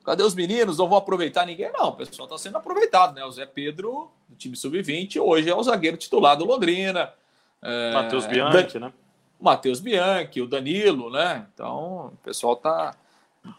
[0.10, 0.80] Cadê os meninos?
[0.80, 1.72] Não vão aproveitar ninguém?
[1.72, 3.24] Não, o pessoal está sendo aproveitado, né?
[3.24, 7.14] O Zé Pedro, do time sub-20, hoje é o zagueiro titular do Londrina.
[7.62, 8.88] É, Matheus Bianchi, Dan...
[8.88, 8.94] né?
[9.40, 11.46] Matheus Bianchi, o Danilo, né?
[11.54, 12.96] Então, o pessoal está.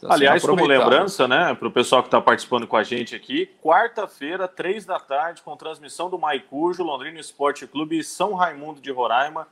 [0.01, 3.47] Tá Aliás, como lembrança, né, para o pessoal que está participando com a gente aqui,
[3.63, 8.91] quarta-feira, três da tarde, com transmissão do Maicujo, Londrina Esporte Clube e São Raimundo de
[8.91, 9.49] Roraima.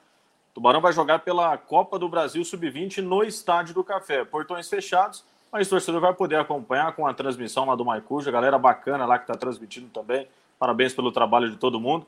[0.55, 4.25] Tubarão vai jogar pela Copa do Brasil Sub-20 no Estádio do Café.
[4.25, 8.59] Portões fechados mas o torcedor vai poder acompanhar com a transmissão lá do Maicuja, galera
[8.59, 10.29] bacana lá que está transmitindo também.
[10.59, 12.07] Parabéns pelo trabalho de todo mundo.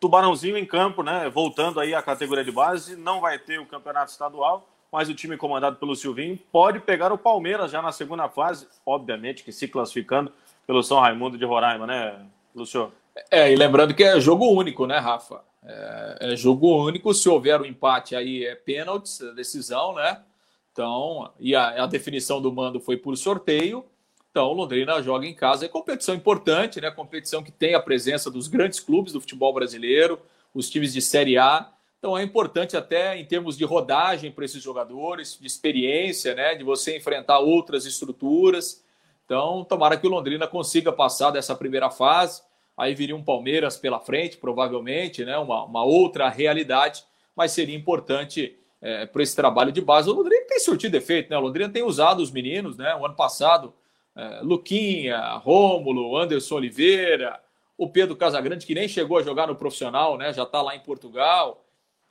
[0.00, 1.30] Tubarãozinho em campo, né?
[1.30, 5.36] Voltando aí à categoria de base, não vai ter o campeonato estadual, mas o time
[5.36, 10.30] comandado pelo Silvinho pode pegar o Palmeiras já na segunda fase, obviamente que se classificando
[10.68, 12.92] pelo São Raimundo de Roraima, né, Lúcio?
[13.28, 15.42] É, e lembrando que é jogo único, né, Rafa?
[15.64, 20.20] É, é jogo único, se houver um empate aí é pênalti, decisão, né?
[20.70, 23.84] Então, e a, a, definição do mando foi por sorteio.
[24.30, 25.64] Então, Londrina joga em casa.
[25.66, 26.88] É competição importante, né?
[26.92, 30.20] Competição que tem a presença dos grandes clubes do futebol brasileiro,
[30.54, 31.68] os times de Série A.
[32.04, 36.54] Então, é importante até em termos de rodagem para esses jogadores, de experiência, né?
[36.54, 38.84] De você enfrentar outras estruturas.
[39.24, 42.42] Então, tomara que o Londrina consiga passar dessa primeira fase.
[42.76, 45.38] Aí viria um Palmeiras pela frente, provavelmente, né?
[45.38, 47.04] Uma, uma outra realidade.
[47.34, 50.10] Mas seria importante é, para esse trabalho de base.
[50.10, 51.38] O Londrina tem surtido efeito, né?
[51.38, 52.94] O Londrina tem usado os meninos, né?
[52.96, 53.72] O ano passado,
[54.14, 57.40] é, Luquinha, Rômulo, Anderson Oliveira,
[57.78, 60.34] o Pedro Casagrande, que nem chegou a jogar no profissional, né?
[60.34, 61.63] Já está lá em Portugal.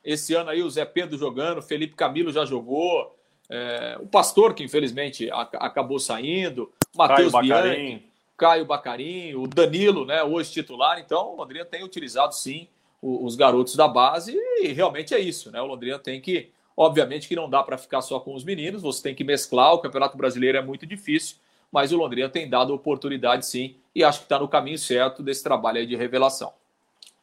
[0.04, 3.16] Esse ano aí o Zé Pedro jogando, Felipe Camilo já jogou.
[3.48, 8.02] É, o Pastor, que infelizmente a, acabou saindo, Matheus Bianchi,
[8.36, 10.22] Caio Bacarim, o Danilo, né?
[10.22, 10.98] Hoje titular.
[10.98, 12.68] Então, o Londrina tem utilizado sim
[13.02, 15.60] os garotos da base e realmente é isso, né?
[15.60, 19.02] O Londrina tem que Obviamente que não dá para ficar só com os meninos, você
[19.02, 19.72] tem que mesclar.
[19.74, 21.36] O Campeonato Brasileiro é muito difícil,
[21.70, 25.42] mas o Londrina tem dado oportunidade sim, e acho que está no caminho certo desse
[25.42, 26.52] trabalho de revelação.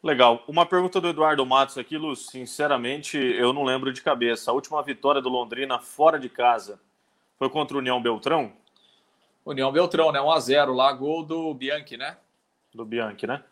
[0.03, 0.43] Legal.
[0.47, 2.15] Uma pergunta do Eduardo Matos aqui, Lu.
[2.15, 4.49] Sinceramente, eu não lembro de cabeça.
[4.49, 6.79] A última vitória do Londrina fora de casa
[7.37, 8.51] foi contra o União Beltrão?
[9.45, 10.19] União Beltrão, né?
[10.19, 12.17] 1x0 lá, gol do Bianchi, né?
[12.73, 13.43] Do Bianchi, né?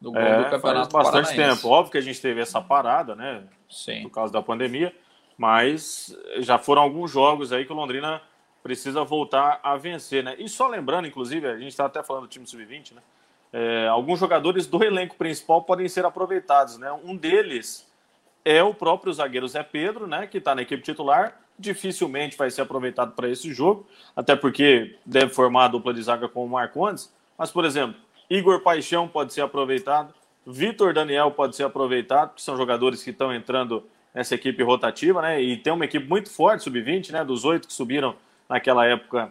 [0.00, 1.62] Do gol é, do Campeonato faz bastante Paranaense.
[1.62, 1.72] tempo.
[1.72, 3.44] Óbvio que a gente teve essa parada, né?
[3.68, 4.02] Sim.
[4.02, 4.94] Por causa da pandemia
[5.38, 8.20] mas já foram alguns jogos aí que o Londrina
[8.60, 10.34] precisa voltar a vencer, né?
[10.36, 13.02] E só lembrando, inclusive, a gente está até falando do time sub-20, né?
[13.52, 16.92] É, alguns jogadores do elenco principal podem ser aproveitados, né?
[17.04, 17.86] Um deles
[18.44, 21.38] é o próprio zagueiro Zé Pedro, né, que está na equipe titular.
[21.58, 26.28] Dificilmente vai ser aproveitado para esse jogo, até porque deve formar a dupla de zaga
[26.28, 27.12] com o Marcondes.
[27.36, 27.96] Mas, por exemplo,
[28.30, 30.14] Igor Paixão pode ser aproveitado,
[30.46, 33.84] Vitor Daniel pode ser aproveitado, que são jogadores que estão entrando
[34.14, 35.42] nessa equipe rotativa, né?
[35.42, 37.24] E tem uma equipe muito forte, sub-20, né?
[37.24, 38.14] Dos oito que subiram
[38.48, 39.30] naquela época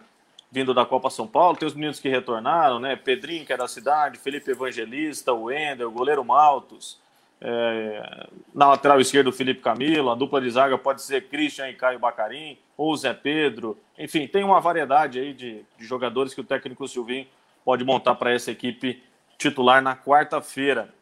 [0.52, 1.58] vindo da Copa São Paulo.
[1.58, 2.96] Tem os meninos que retornaram, né?
[2.96, 7.00] Pedrinho, que é da cidade, Felipe Evangelista, o Wender, o goleiro Maltos.
[7.40, 8.28] É...
[8.52, 10.10] na lateral esquerda, o Felipe Camilo.
[10.10, 13.78] A dupla de zaga pode ser Christian e Caio Bacarim, ou Zé Pedro.
[13.98, 17.28] Enfim, tem uma variedade aí de, de jogadores que o técnico Silvinho
[17.64, 19.04] pode montar para essa equipe
[19.38, 20.94] titular na quarta-feira.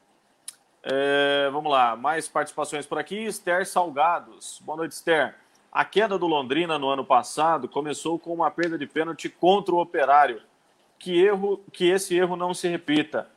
[0.83, 3.25] É, vamos lá, mais participações por aqui.
[3.25, 4.61] Esther Salgados.
[4.63, 5.35] Boa noite, Esther.
[5.75, 9.81] A queda do Londrina no ano passado começou com uma perda de pênalti contra o
[9.81, 10.41] Operário.
[10.97, 13.27] Que erro, que esse erro não se repita.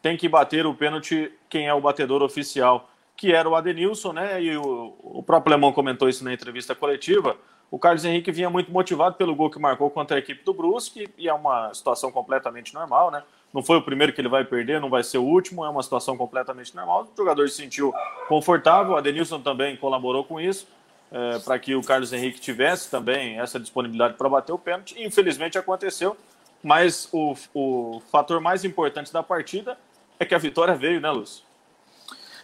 [0.00, 4.40] Tem que bater o pênalti quem é o batedor oficial, que era o Adenilson, né?
[4.40, 7.36] E o, o próprio Lemão comentou isso na entrevista coletiva.
[7.68, 11.08] O Carlos Henrique vinha muito motivado pelo gol que marcou contra a equipe do Brusque,
[11.18, 13.24] e é uma situação completamente normal, né?
[13.52, 15.82] Não foi o primeiro que ele vai perder, não vai ser o último, é uma
[15.82, 17.08] situação completamente normal.
[17.12, 17.92] O jogador se sentiu
[18.28, 20.68] confortável, a Denilson também colaborou com isso,
[21.10, 24.94] é, para que o Carlos Henrique tivesse também essa disponibilidade para bater o pênalti.
[24.98, 26.16] Infelizmente aconteceu,
[26.62, 29.78] mas o, o fator mais importante da partida
[30.18, 31.44] é que a vitória veio, né, Lúcio?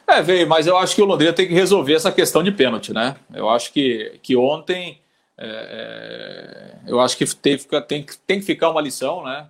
[0.07, 2.93] É, veio, mas eu acho que o Londrina tem que resolver essa questão de pênalti,
[2.93, 3.17] né?
[3.33, 5.01] Eu acho que, que ontem.
[5.37, 7.57] É, é eu acho que tem,
[7.89, 9.49] tem, tem que ficar uma lição, né?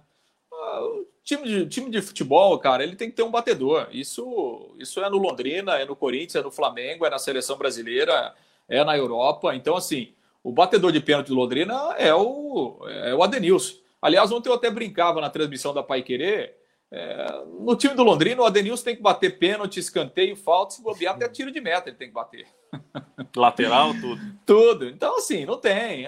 [1.24, 3.88] time de, time de futebol, cara, ele tem que ter um batedor.
[3.90, 8.34] Isso, isso é no Londrina, é no Corinthians, é no Flamengo, é na seleção brasileira,
[8.68, 9.54] é na Europa.
[9.54, 13.76] Então, assim, o batedor de pênalti do Londrina é o, é o Adenilson.
[14.00, 16.56] Aliás, ontem eu até brincava na transmissão da Pai Querer.
[16.90, 21.14] É, no time do Londrina, o Adenilson tem que bater pênalti, escanteio, falta, se bobear,
[21.14, 22.46] até tiro de meta ele tem que bater.
[23.34, 24.20] Lateral, tudo.
[24.44, 24.88] tudo.
[24.88, 26.06] Então, assim, não tem.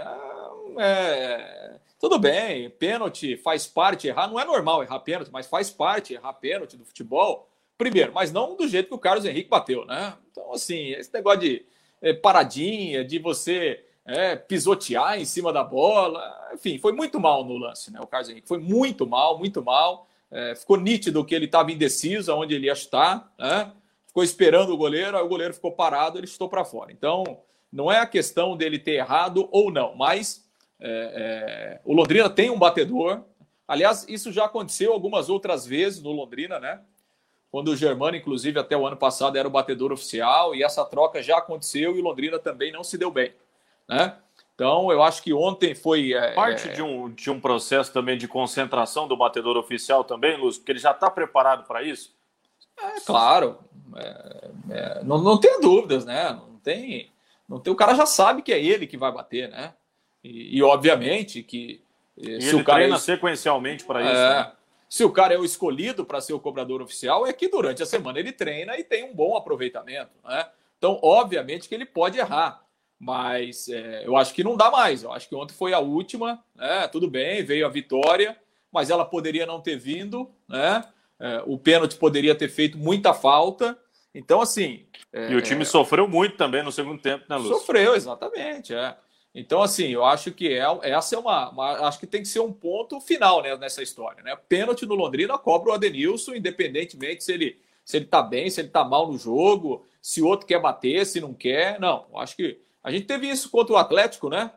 [0.79, 6.13] É, tudo bem, pênalti faz parte, errar não é normal errar pênalti, mas faz parte
[6.13, 7.49] errar pênalti do futebol.
[7.79, 10.15] Primeiro, mas não do jeito que o Carlos Henrique bateu, né?
[10.31, 11.67] Então, assim, esse negócio de
[12.01, 17.57] é, paradinha, de você é, pisotear em cima da bola, enfim, foi muito mal no
[17.57, 18.01] lance, né?
[18.01, 20.09] O Carlos Henrique foi muito mal, muito mal.
[20.31, 23.73] É, ficou nítido que ele estava indeciso aonde ele ia estar, né?
[24.07, 26.91] Ficou esperando o goleiro, aí o goleiro ficou parado, ele estou para fora.
[26.93, 27.25] Então,
[27.73, 30.47] não é a questão dele ter errado ou não, mas
[30.81, 33.23] é, é, o Londrina tem um batedor.
[33.69, 36.81] Aliás, isso já aconteceu algumas outras vezes no Londrina, né?
[37.57, 41.23] Quando o Germano, inclusive, até o ano passado era o batedor oficial, e essa troca
[41.23, 43.33] já aconteceu e o Londrina também não se deu bem,
[43.89, 44.15] né?
[44.55, 46.13] Então, eu acho que ontem foi.
[46.13, 50.37] É, Parte é, de, um, de um processo também de concentração do batedor oficial também,
[50.37, 52.15] Lúcio, porque ele já está preparado para isso?
[52.79, 53.57] É, claro.
[53.97, 56.33] É, é, não, não tem dúvidas, né?
[56.33, 57.11] Não tem,
[57.49, 57.73] não tem.
[57.73, 59.73] O cara já sabe que é ele que vai bater, né?
[60.23, 61.83] E, e obviamente que.
[62.19, 64.11] Eh, e se ele o cara treina sequencialmente para isso.
[64.11, 64.53] É, né?
[64.89, 67.87] Se o cara é o escolhido para ser o cobrador oficial, é que durante a
[67.87, 70.13] semana ele treina e tem um bom aproveitamento.
[70.25, 70.47] Né?
[70.79, 72.63] Então, obviamente que ele pode errar.
[72.99, 75.03] Mas é, eu acho que não dá mais.
[75.03, 76.43] Eu acho que ontem foi a última.
[76.55, 76.89] Né?
[76.89, 78.37] Tudo bem, veio a vitória,
[78.73, 80.31] mas ela poderia não ter vindo.
[80.49, 80.83] Né?
[81.21, 83.79] É, o pênalti poderia ter feito muita falta.
[84.15, 84.87] Então, assim.
[85.13, 87.59] É, e o time sofreu muito também no segundo tempo, né, Lúcio?
[87.59, 88.75] Sofreu, exatamente.
[88.75, 88.97] É.
[89.39, 92.41] Então, assim, eu acho que é, essa é uma, uma, Acho que tem que ser
[92.41, 94.23] um ponto final né, nessa história.
[94.23, 94.35] Né?
[94.49, 98.69] Pênalti no Londrina cobra o Adenilson, independentemente se ele se ele tá bem, se ele
[98.69, 101.79] tá mal no jogo, se o outro quer bater, se não quer.
[101.79, 102.59] Não, acho que.
[102.83, 104.51] A gente teve isso contra o Atlético, né?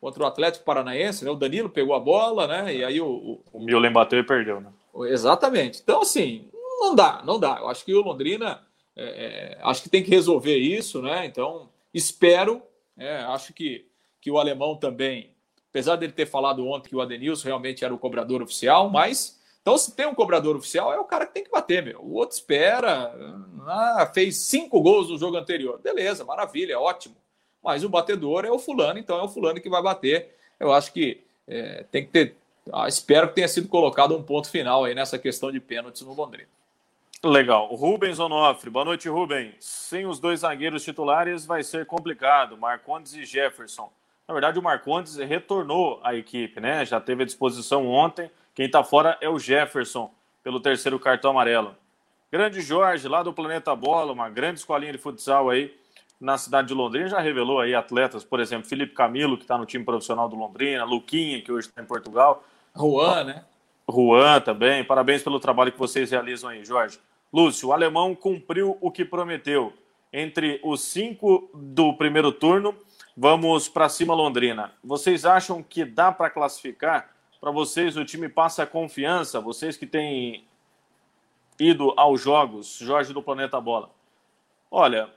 [0.00, 1.30] Contra o Atlético Paranaense, né?
[1.30, 2.74] O Danilo pegou a bola, né?
[2.74, 3.06] E aí o.
[3.06, 4.72] O, o Milen bateu e perdeu, né?
[5.06, 5.80] Exatamente.
[5.82, 6.48] Então, assim,
[6.80, 7.58] não dá, não dá.
[7.58, 8.62] Eu acho que o Londrina.
[8.96, 11.26] É, é, acho que tem que resolver isso, né?
[11.26, 12.62] Então, espero.
[12.96, 13.91] É, acho que
[14.22, 15.32] que o alemão também,
[15.68, 19.76] apesar dele ter falado ontem que o Adenilson realmente era o cobrador oficial, mas então
[19.76, 22.00] se tem um cobrador oficial é o cara que tem que bater, meu.
[22.00, 23.12] O outro espera,
[23.66, 27.16] ah, fez cinco gols no jogo anterior, beleza, maravilha, ótimo.
[27.62, 30.36] Mas o batedor é o fulano, então é o fulano que vai bater.
[30.58, 32.36] Eu acho que é, tem que ter.
[32.72, 36.14] Ah, espero que tenha sido colocado um ponto final aí nessa questão de pênaltis no
[36.14, 36.48] Londrina.
[37.24, 37.72] Legal.
[37.74, 38.68] Rubens Onofre.
[38.68, 39.54] Boa noite, Rubens.
[39.60, 42.56] Sem os dois zagueiros titulares vai ser complicado.
[42.56, 43.92] Marcondes e Jefferson.
[44.26, 46.84] Na verdade, o Marcondes retornou à equipe, né?
[46.84, 48.30] Já teve à disposição ontem.
[48.54, 50.12] Quem está fora é o Jefferson,
[50.42, 51.74] pelo terceiro cartão amarelo.
[52.30, 55.74] Grande Jorge, lá do Planeta Bola, uma grande escolinha de futsal aí
[56.20, 59.66] na cidade de Londrina, já revelou aí atletas, por exemplo, Felipe Camilo, que está no
[59.66, 62.44] time profissional do Londrina, Luquinha, que hoje está em Portugal.
[62.76, 63.44] Juan, né?
[63.90, 64.84] Juan também.
[64.84, 66.98] Parabéns pelo trabalho que vocês realizam aí, Jorge.
[67.32, 69.72] Lúcio, o alemão cumpriu o que prometeu.
[70.12, 72.74] entre os cinco do primeiro turno,
[73.16, 74.72] vamos para cima Londrina.
[74.82, 77.10] Vocês acham que dá para classificar?
[77.40, 79.40] Para vocês, o time passa confiança?
[79.40, 80.46] Vocês que têm
[81.58, 83.90] ido aos jogos, Jorge do Planeta Bola.
[84.70, 85.10] Olha,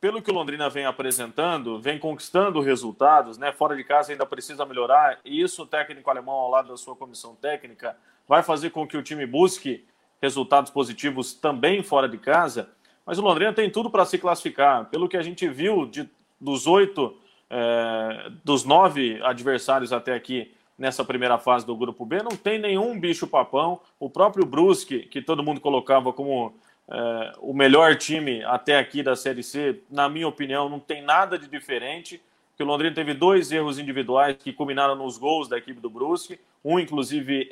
[0.00, 3.52] pelo que o Londrina vem apresentando, vem conquistando resultados, né?
[3.52, 6.94] Fora de casa ainda precisa melhorar, e isso o técnico alemão, ao lado da sua
[6.94, 7.96] comissão técnica,
[8.26, 9.84] vai fazer com que o time busque
[10.20, 12.70] resultados positivos também fora de casa.
[13.06, 14.84] Mas o Londrina tem tudo para se classificar.
[14.90, 17.16] Pelo que a gente viu de, dos oito,
[17.50, 22.98] é, dos nove adversários até aqui nessa primeira fase do Grupo B, não tem nenhum
[22.98, 23.80] bicho-papão.
[23.98, 26.54] O próprio Brusque, que todo mundo colocava como
[26.88, 31.38] é, o melhor time até aqui da Série C, na minha opinião, não tem nada
[31.38, 32.22] de diferente.
[32.56, 36.40] Que o Londrina teve dois erros individuais que culminaram nos gols da equipe do Brusque,
[36.64, 37.48] um inclusive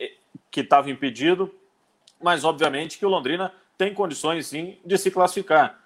[0.51, 1.53] que estava impedido,
[2.21, 5.79] mas obviamente que o Londrina tem condições sim de se classificar.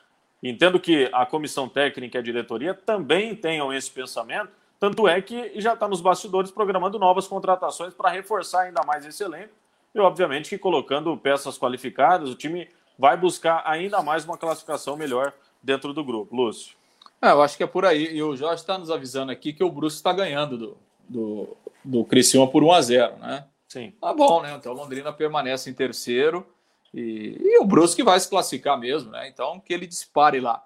[0.42, 5.60] Entendo que a comissão técnica e a diretoria também tenham esse pensamento, tanto é que
[5.60, 9.52] já está nos bastidores programando novas contratações para reforçar ainda mais esse elenco
[9.94, 12.68] e, obviamente, que colocando peças qualificadas, o time
[12.98, 15.32] vai buscar ainda mais uma classificação melhor
[15.62, 16.34] dentro do grupo.
[16.34, 16.76] Lúcio.
[17.20, 18.14] É, eu acho que é por aí.
[18.14, 20.76] E o Jorge está nos avisando aqui que o Brusque está ganhando do,
[21.08, 23.44] do, do Criciúma por 1 a 0 né?
[23.68, 23.92] Sim.
[24.00, 24.54] Tá bom, né?
[24.54, 26.46] Então Londrina permanece em terceiro
[26.92, 29.28] e, e o Brusque vai se classificar mesmo, né?
[29.28, 30.62] Então que ele dispare lá.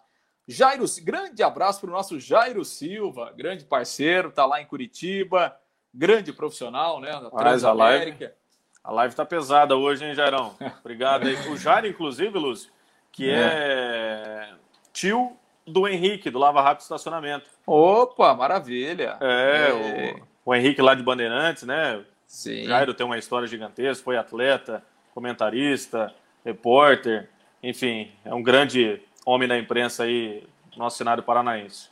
[0.47, 5.57] Jairo, grande abraço para o nosso Jairo Silva, grande parceiro, tá lá em Curitiba,
[5.93, 7.11] grande profissional, né?
[7.12, 8.35] Da Transamérica.
[8.83, 10.55] A live tá pesada hoje, hein, Jairão?
[10.81, 11.35] Obrigado aí.
[11.49, 12.70] O Jair, inclusive, Lúcio,
[13.11, 13.39] que é.
[13.39, 14.55] é
[14.93, 15.35] tio
[15.66, 17.49] do Henrique, do Lava Rápido Estacionamento.
[17.66, 19.16] Opa, maravilha!
[19.22, 20.18] É, é.
[20.45, 22.05] O, o, Henrique lá de Bandeirantes, né?
[22.27, 22.66] Sim.
[22.66, 24.85] Jairo tem uma história gigantesca, foi atleta,
[25.15, 27.31] comentarista, repórter,
[27.62, 30.47] enfim, é um grande homem da imprensa aí,
[30.77, 31.89] nosso cenário paranaense.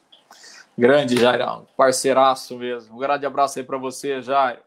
[0.77, 2.97] Grande, Jairão, parceiraço mesmo.
[2.97, 4.61] Um grande abraço aí para você, Jairo.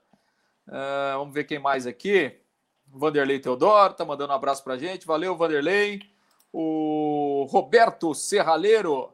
[0.68, 2.40] Uh, vamos ver quem mais aqui.
[2.88, 5.06] Vanderlei Teodoro tá mandando um abraço pra gente.
[5.06, 6.02] Valeu, Vanderlei.
[6.52, 9.12] O Roberto Serraleiro.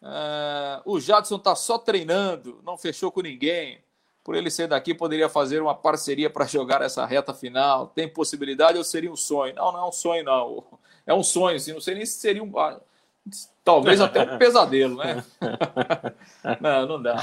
[0.00, 3.78] Uh, o Jadson tá só treinando, não fechou com ninguém.
[4.24, 7.88] Por ele ser daqui, poderia fazer uma parceria para jogar essa reta final.
[7.88, 9.54] Tem possibilidade ou seria um sonho?
[9.54, 10.64] Não, não é um sonho, não.
[11.04, 12.58] É um sonho, assim, não sei nem se seria um.
[12.58, 12.80] Ah,
[13.64, 15.24] talvez até um pesadelo, né?
[16.60, 17.16] não, não dá.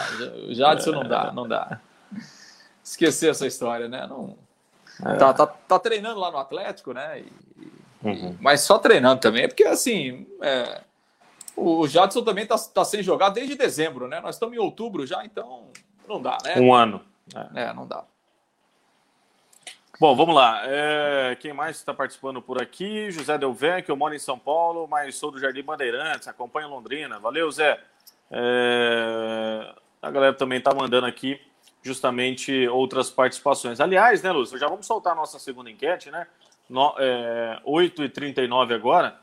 [0.49, 1.79] O Jadson não dá, não dá
[2.89, 4.07] esquecer essa história, né?
[4.07, 4.35] Não,
[5.05, 5.15] é.
[5.15, 7.21] tá, tá, tá, treinando lá no Atlético, né?
[7.21, 7.27] E,
[8.03, 8.35] uhum.
[8.39, 10.27] Mas só treinando também, porque assim.
[10.41, 10.81] É,
[11.55, 14.21] o Jadson também tá, tá sem jogar desde dezembro, né?
[14.21, 15.67] Nós estamos em outubro já, então
[16.09, 16.55] não dá, né?
[16.57, 17.01] Um ano.
[17.55, 18.03] É, é não dá.
[19.99, 20.61] Bom, vamos lá.
[20.63, 23.11] É, quem mais está participando por aqui?
[23.11, 23.37] José
[23.81, 27.19] que eu moro em São Paulo, mas sou do Jardim Bandeirantes, acompanho Londrina.
[27.19, 27.77] Valeu, Zé.
[28.31, 31.39] É, a galera também está mandando aqui
[31.83, 33.79] justamente outras participações.
[33.79, 36.27] Aliás, né, Lúcio, já vamos soltar a nossa segunda enquete, né?
[36.69, 39.19] No, é, 8h39 agora.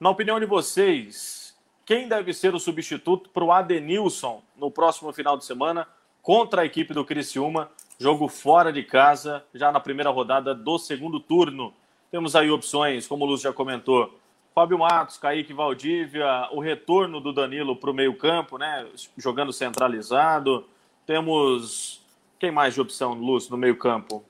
[0.00, 5.36] Na opinião de vocês, quem deve ser o substituto para o Adenilson no próximo final
[5.38, 5.86] de semana
[6.26, 7.70] contra a equipe do Criciúma?
[8.00, 11.72] Jogo fora de casa, já na primeira rodada do segundo turno.
[12.10, 14.12] Temos aí opções, como o Lúcio já comentou,
[14.52, 18.88] Fábio Matos, Kaique Valdívia, o retorno do Danilo para o meio-campo, né?
[19.16, 20.66] Jogando centralizado.
[21.06, 22.04] Temos.
[22.40, 24.24] Quem mais de opção, Lúcio, no meio-campo?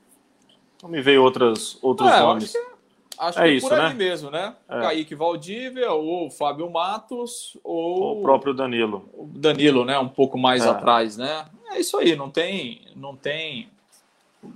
[0.83, 2.55] Não me veio outras, outros é, nomes.
[2.55, 2.76] Acho que,
[3.19, 3.93] acho é que isso, por né?
[3.93, 4.55] mesmo, né?
[4.69, 4.81] É.
[4.81, 8.19] Kaique Valdívia, ou Fábio Matos, ou.
[8.19, 9.09] O próprio Danilo.
[9.35, 9.97] Danilo, né?
[9.99, 10.69] Um pouco mais é.
[10.69, 11.45] atrás, né?
[11.71, 12.81] É isso aí, não tem.
[12.95, 13.69] Não tem,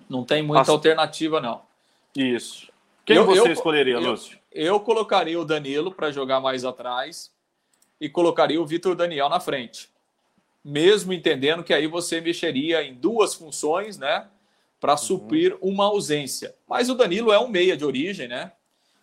[0.09, 0.70] não tem muita As...
[0.70, 1.62] alternativa, não.
[2.16, 2.70] Isso.
[3.05, 4.38] Quem eu, você eu, escolheria, eu, Lúcio?
[4.51, 7.32] Eu colocaria o Danilo para jogar mais atrás
[7.99, 9.91] e colocaria o Vitor Daniel na frente
[10.64, 14.28] mesmo entendendo que aí você mexeria em duas funções, né,
[14.82, 14.98] para uhum.
[14.98, 16.56] suprir uma ausência.
[16.68, 18.52] Mas o Danilo é um meia de origem, né?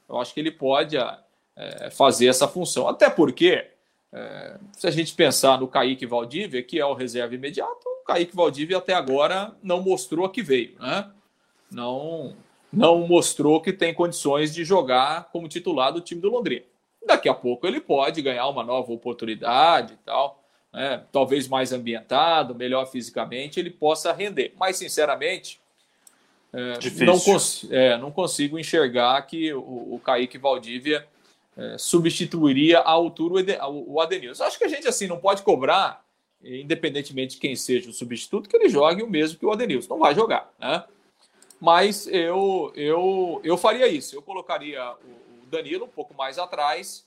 [0.08, 2.88] Eu acho que ele pode é, fazer essa função.
[2.88, 3.64] Até porque,
[4.12, 8.34] é, se a gente pensar no Kaique Valdívia, que é o reserva imediato, o Kaique
[8.34, 11.08] Valdívia até agora não mostrou que veio, né?
[11.70, 12.34] Não,
[12.72, 16.64] não mostrou que tem condições de jogar como titular do time do Londrina.
[17.06, 22.54] Daqui a pouco ele pode ganhar uma nova oportunidade e tal né, talvez mais ambientado,
[22.54, 24.54] melhor fisicamente, ele possa render.
[24.58, 25.60] Mas, sinceramente,
[26.52, 31.06] é, não, cons é, não, consigo enxergar que o, o Kaique Valdívia
[31.56, 34.44] é, substituiria à altura o Adenilson.
[34.44, 36.02] Acho que a gente assim não pode cobrar,
[36.42, 39.94] independentemente de quem seja o substituto, que ele jogue o mesmo que o Adenilson.
[39.94, 40.84] Não vai jogar, né?
[41.60, 44.14] Mas eu, eu, eu faria isso.
[44.14, 47.04] Eu colocaria o Danilo um pouco mais atrás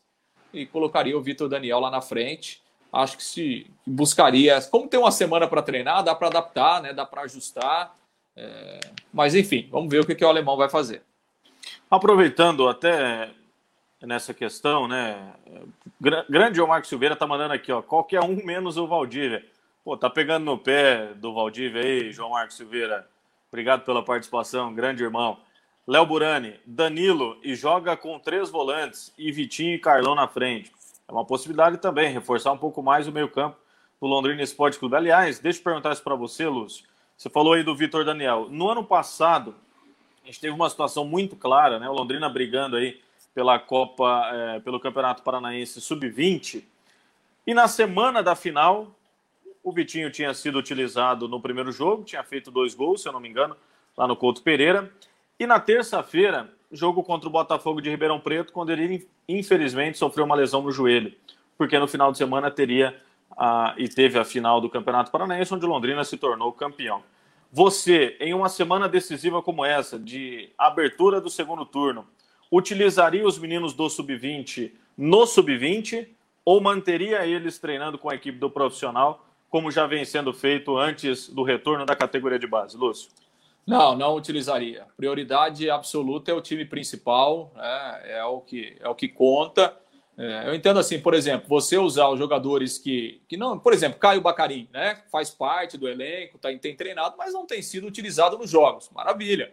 [0.54, 2.62] e colocaria o Vitor Daniel lá na frente.
[2.92, 6.94] Acho que se buscaria, como tem uma semana para treinar, dá para adaptar, né?
[6.94, 7.96] Dá para ajustar.
[8.36, 8.80] É,
[9.14, 11.04] mas enfim, vamos ver o que, que o alemão vai fazer.
[11.90, 13.32] Aproveitando até
[14.02, 15.34] nessa questão, né?
[16.30, 17.82] Grande o Marcos Silveira tá mandando aqui, ó.
[17.82, 19.46] Qualquer um menos o Valdívia.
[19.84, 23.08] Pô, tá pegando no pé do Valdívia aí, João Marcos Silveira.
[23.52, 25.40] Obrigado pela participação, grande irmão.
[25.86, 30.72] Léo Burani, Danilo e joga com três volantes e Vitinho e Carlão na frente.
[31.08, 33.58] É uma possibilidade também, reforçar um pouco mais o meio-campo
[34.00, 34.96] do Londrina Esporte Clube.
[34.96, 36.86] Aliás, deixa eu perguntar isso para você, Lúcio.
[37.22, 38.48] Você falou aí do Vitor Daniel.
[38.50, 39.54] No ano passado,
[40.24, 41.88] a gente teve uma situação muito clara, né?
[41.88, 43.00] O Londrina brigando aí
[43.32, 46.64] pela Copa, é, pelo Campeonato Paranaense Sub-20.
[47.46, 48.88] E na semana da final,
[49.64, 53.20] o Vitinho tinha sido utilizado no primeiro jogo, tinha feito dois gols, se eu não
[53.20, 53.56] me engano,
[53.96, 54.92] lá no Couto Pereira.
[55.40, 60.34] E na terça-feira, jogo contra o Botafogo de Ribeirão Preto, quando ele infelizmente sofreu uma
[60.34, 61.14] lesão no joelho,
[61.56, 63.00] porque no final de semana teria
[63.38, 67.04] a, e teve a final do Campeonato Paranaense, onde Londrina se tornou campeão.
[67.52, 72.08] Você, em uma semana decisiva como essa, de abertura do segundo turno,
[72.50, 76.08] utilizaria os meninos do sub-20 no sub-20
[76.46, 81.28] ou manteria eles treinando com a equipe do profissional, como já vem sendo feito antes
[81.28, 83.12] do retorno da categoria de base, Lúcio?
[83.68, 84.86] Não, não utilizaria.
[84.96, 88.02] Prioridade absoluta é o time principal, né?
[88.06, 89.78] é, o que, é o que conta.
[90.22, 93.98] É, eu entendo assim, por exemplo, você usar os jogadores que, que não, por exemplo,
[93.98, 95.02] Caio Bacarim, né?
[95.12, 98.88] Faz parte do elenco, tá, tem treinado, mas não tem sido utilizado nos jogos.
[98.92, 99.52] Maravilha.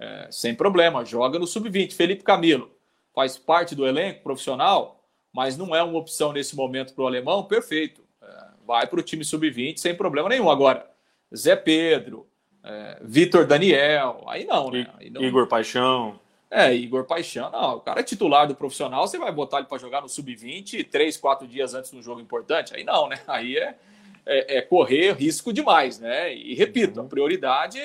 [0.00, 1.92] É, sem problema, joga no sub-20.
[1.92, 2.70] Felipe Camilo
[3.14, 5.04] faz parte do elenco profissional,
[5.34, 8.02] mas não é uma opção nesse momento para o alemão, perfeito.
[8.22, 8.26] É,
[8.66, 10.48] vai para o time sub-20 sem problema nenhum.
[10.48, 10.90] Agora,
[11.36, 12.26] Zé Pedro,
[12.64, 14.86] é, Vitor Daniel, aí não, né?
[14.98, 15.22] Aí não...
[15.22, 16.18] Igor Paixão.
[16.50, 17.76] É, Igor Paixão, não.
[17.76, 21.16] O cara é titular do profissional, você vai botar ele para jogar no sub-20 três,
[21.16, 22.74] quatro dias antes de um jogo importante?
[22.74, 23.20] Aí não, né?
[23.26, 23.76] Aí é,
[24.24, 26.32] é, é correr risco demais, né?
[26.34, 27.08] E repito, a uhum.
[27.08, 27.80] prioridade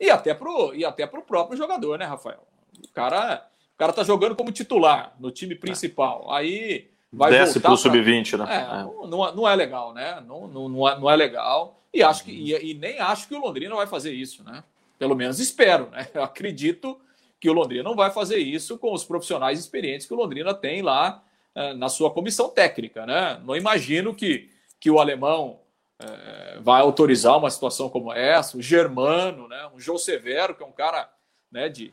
[0.00, 2.44] e até pro e até pro próprio jogador, né, Rafael?
[2.84, 6.32] O cara, o cara tá jogando como titular no time principal.
[6.32, 8.46] Aí vai Desce pro sub-20, né?
[8.48, 9.08] É, é.
[9.08, 10.20] Não, não, é legal, né?
[10.26, 11.80] Não, não, não, é, não é legal.
[11.94, 14.64] E acho que e, e, nem acho que o Londrina vai fazer isso, né?
[14.98, 16.08] Pelo menos espero, né?
[16.12, 16.98] Eu acredito
[17.42, 20.80] que o Londrina não vai fazer isso com os profissionais experientes que o Londrina tem
[20.80, 21.24] lá
[21.56, 23.42] eh, na sua comissão técnica, né?
[23.44, 25.58] Não imagino que, que o alemão
[25.98, 29.68] eh, vai autorizar uma situação como essa, o Germano, né?
[29.74, 31.10] Um João Severo, que é um cara
[31.50, 31.92] né, de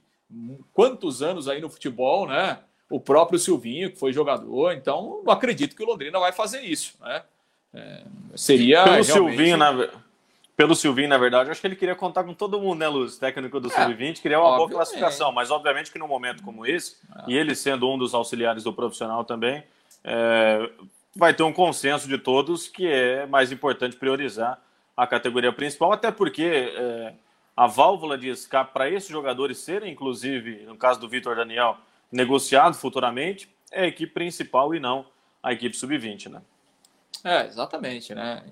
[0.71, 2.59] quantos anos aí no futebol, né?
[2.87, 6.95] O próprio Silvinho, que foi jogador, então não acredito que o Londrina vai fazer isso,
[7.01, 7.23] né?
[7.73, 8.03] É,
[8.35, 8.83] seria.
[8.83, 9.13] Pelo realmente...
[9.13, 9.89] Silvinho, na...
[10.59, 13.17] Pelo Silvinho, na verdade, acho que ele queria contar com todo mundo, né, Luz?
[13.17, 16.97] Técnico do é, Sub-20, queria uma boa classificação, mas obviamente que num momento como esse,
[17.15, 17.31] é.
[17.31, 19.63] e ele sendo um dos auxiliares do profissional também,
[20.03, 20.69] é,
[21.15, 24.59] vai ter um consenso de todos que é mais importante priorizar
[24.97, 27.13] a categoria principal, até porque é,
[27.55, 31.77] a válvula de escape para esses jogadores serem, inclusive, no caso do Vitor Daniel,
[32.11, 35.05] negociado futuramente, é a equipe principal e não
[35.41, 36.41] a equipe sub-20, né?
[37.23, 38.43] É, exatamente, né?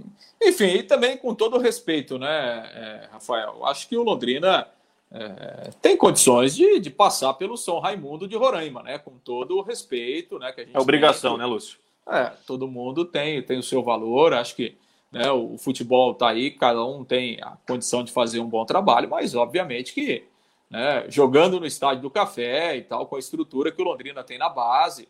[0.42, 3.66] Enfim, e também com todo o respeito, né, é, Rafael?
[3.66, 4.68] Acho que o Londrina
[5.12, 8.98] é, tem condições de, de passar pelo São Raimundo de Roraima, né?
[8.98, 10.52] Com todo o respeito, né?
[10.52, 11.80] Que a gente é obrigação, tem, né, Lúcio?
[12.10, 14.34] É, todo mundo tem, tem o seu valor.
[14.34, 14.78] Acho que
[15.12, 18.66] né, o, o futebol está aí, cada um tem a condição de fazer um bom
[18.66, 20.26] trabalho, mas obviamente que
[20.70, 24.38] né, jogando no estádio do Café e tal, com a estrutura que o Londrina tem
[24.38, 25.08] na base,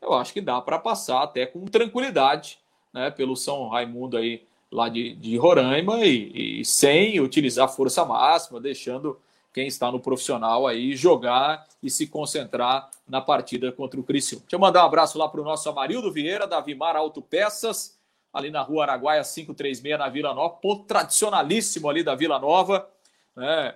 [0.00, 2.59] eu acho que dá para passar até com tranquilidade
[2.92, 8.60] né, pelo São Raimundo aí lá de, de Roraima e, e, sem utilizar força máxima,
[8.60, 9.18] deixando
[9.52, 14.42] quem está no profissional aí jogar e se concentrar na partida contra o Criciúma.
[14.42, 17.98] Deixa eu mandar um abraço lá para o nosso Amarildo Vieira, da Vimar Autopeças,
[18.32, 22.88] ali na rua Araguaia 536, na Vila Nova, ponto tradicionalíssimo ali da Vila Nova,
[23.34, 23.74] né?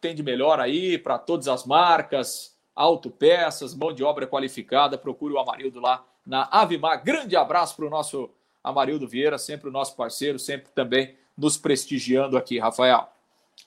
[0.00, 5.38] Tem de melhor aí para todas as marcas, autopeças, mão de obra qualificada, procure o
[5.38, 7.02] Amarildo lá na Avimar.
[7.04, 8.28] Grande abraço para o nosso
[8.62, 13.08] Amarildo Vieira, sempre o nosso parceiro, sempre também nos prestigiando aqui, Rafael.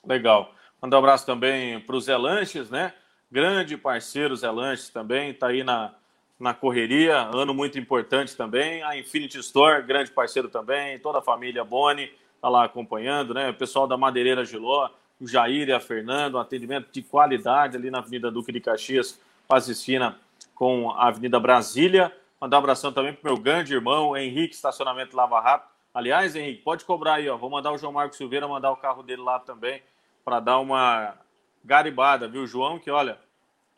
[0.06, 0.52] Legal.
[0.80, 2.92] Mandar um abraço também para o Zé Lanches, né?
[3.30, 5.94] Grande parceiro Zé Lanches também, está aí na,
[6.38, 8.82] na correria, ano muito importante também.
[8.82, 13.50] A Infinity Store, grande parceiro também, toda a família Boni está lá acompanhando, né?
[13.50, 14.90] O pessoal da Madeireira Giló,
[15.20, 19.20] o Jair e a Fernando, um atendimento de qualidade ali na Avenida Duque de Caxias,
[19.46, 20.18] quase esquina
[20.54, 22.10] com a Avenida Brasília.
[22.40, 25.68] Mandar um abração também pro meu grande irmão, Henrique, estacionamento Lava Rápido.
[25.92, 27.36] Aliás, Henrique, pode cobrar aí, ó.
[27.36, 29.82] Vou mandar o João Marcos Silveira mandar o carro dele lá também
[30.24, 31.18] para dar uma
[31.62, 32.78] garibada, viu, João?
[32.78, 33.18] Que olha,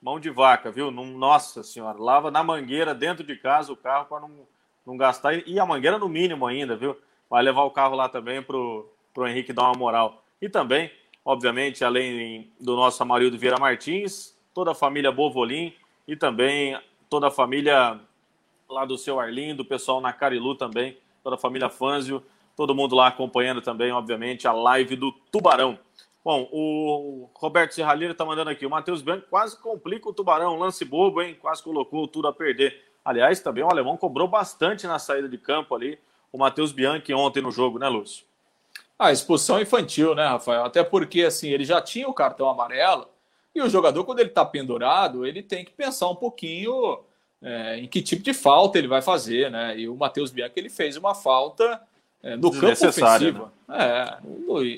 [0.00, 0.92] mão de vaca, viu?
[0.92, 4.30] Nossa senhora, lava na mangueira dentro de casa o carro para não,
[4.86, 5.34] não gastar.
[5.44, 6.96] E a mangueira no mínimo ainda, viu?
[7.28, 10.22] Vai levar o carro lá também pro, pro Henrique dar uma moral.
[10.40, 10.88] E também,
[11.24, 15.74] obviamente, além do nosso Amarildo Vieira Martins, toda a família Bovolim
[16.06, 16.78] e também
[17.10, 17.98] toda a família
[18.68, 22.22] lá do seu Arlindo, pessoal na Carilu também, toda a família Fanzio,
[22.56, 25.78] todo mundo lá acompanhando também, obviamente, a live do Tubarão.
[26.24, 28.64] Bom, o Roberto Serralheiro está mandando aqui.
[28.64, 30.56] O Matheus Bianchi quase complica o Tubarão.
[30.56, 31.36] Lance bobo, hein?
[31.40, 32.80] Quase colocou tudo a perder.
[33.04, 35.98] Aliás, também o alemão cobrou bastante na saída de campo ali.
[36.32, 38.24] O Matheus Bianchi ontem no jogo, né, Lúcio?
[38.96, 40.64] A ah, expulsão infantil, né, Rafael?
[40.64, 43.08] Até porque, assim, ele já tinha o cartão amarelo.
[43.52, 47.00] E o jogador, quando ele está pendurado, ele tem que pensar um pouquinho
[47.43, 49.76] é, em que tipo de falta ele vai fazer, né?
[49.78, 51.80] E o Matheus Bianchi, ele fez uma falta
[52.22, 53.76] é, no campo ofensivo né?
[53.76, 54.18] é,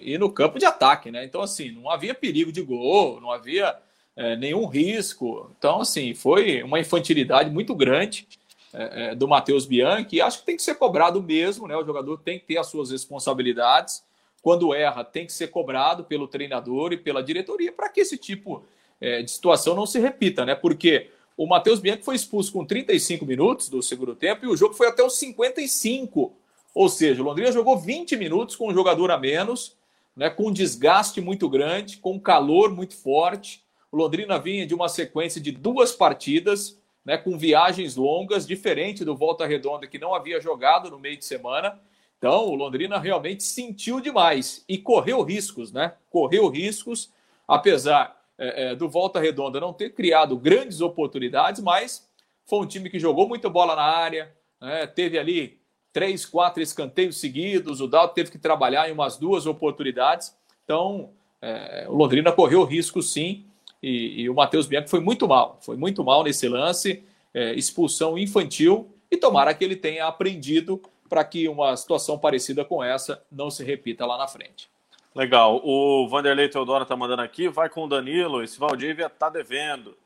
[0.02, 1.24] e no campo de ataque, né?
[1.24, 3.76] Então, assim, não havia perigo de gol, não havia
[4.16, 5.50] é, nenhum risco.
[5.58, 8.26] Então, assim, foi uma infantilidade muito grande
[8.72, 11.76] é, é, do Matheus Bianchi e acho que tem que ser cobrado mesmo, né?
[11.76, 14.02] O jogador tem que ter as suas responsabilidades.
[14.40, 18.64] Quando erra, tem que ser cobrado pelo treinador e pela diretoria para que esse tipo
[19.00, 20.54] de situação não se repita, né?
[20.54, 24.74] Porque o Matheus Bianchi foi expulso com 35 minutos do segundo tempo e o jogo
[24.74, 26.36] foi até os 55
[26.74, 29.76] ou seja, o Londrina jogou 20 minutos com um jogador a menos,
[30.16, 33.62] né, com um desgaste muito grande, com um calor muito forte.
[33.92, 39.16] O Londrina vinha de uma sequência de duas partidas, né, com viagens longas, diferente do
[39.16, 41.78] Volta Redonda, que não havia jogado no meio de semana.
[42.18, 45.94] Então, o Londrina realmente sentiu demais e correu riscos, né?
[46.08, 47.12] Correu riscos,
[47.46, 52.08] apesar é, é, do Volta Redonda não ter criado grandes oportunidades, mas
[52.46, 55.60] foi um time que jogou muita bola na área, né, teve ali
[55.94, 57.80] três, quatro escanteios seguidos.
[57.80, 60.36] O Dalton teve que trabalhar em umas duas oportunidades.
[60.64, 63.46] Então, é, o Londrina correu risco sim.
[63.80, 65.58] E, e o Matheus Bianchi foi muito mal.
[65.62, 67.04] Foi muito mal nesse lance.
[67.32, 68.92] É, expulsão infantil.
[69.08, 73.62] E tomara que ele tenha aprendido para que uma situação parecida com essa não se
[73.62, 74.68] repita lá na frente.
[75.14, 75.60] Legal.
[75.64, 79.96] O Vanderlei Teodoro está mandando aqui, vai com o Danilo, esse Valdívia está devendo.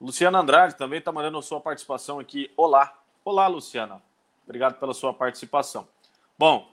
[0.00, 2.50] Luciana Andrade também está mandando sua participação aqui.
[2.56, 2.92] Olá.
[3.24, 4.02] Olá, Luciana.
[4.44, 5.86] Obrigado pela sua participação.
[6.36, 6.68] Bom,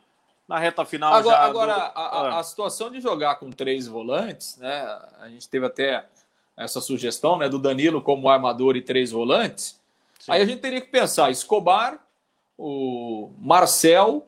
[0.47, 1.79] na reta final agora, agora do...
[1.79, 2.39] a, a, ah.
[2.39, 4.81] a, situação de jogar com três volantes, né?
[5.19, 6.07] A gente teve até
[6.57, 9.79] essa sugestão, né, do Danilo como armador e três volantes.
[10.19, 10.31] Sim.
[10.31, 11.99] Aí a gente teria que pensar Escobar,
[12.57, 14.25] o Marcel,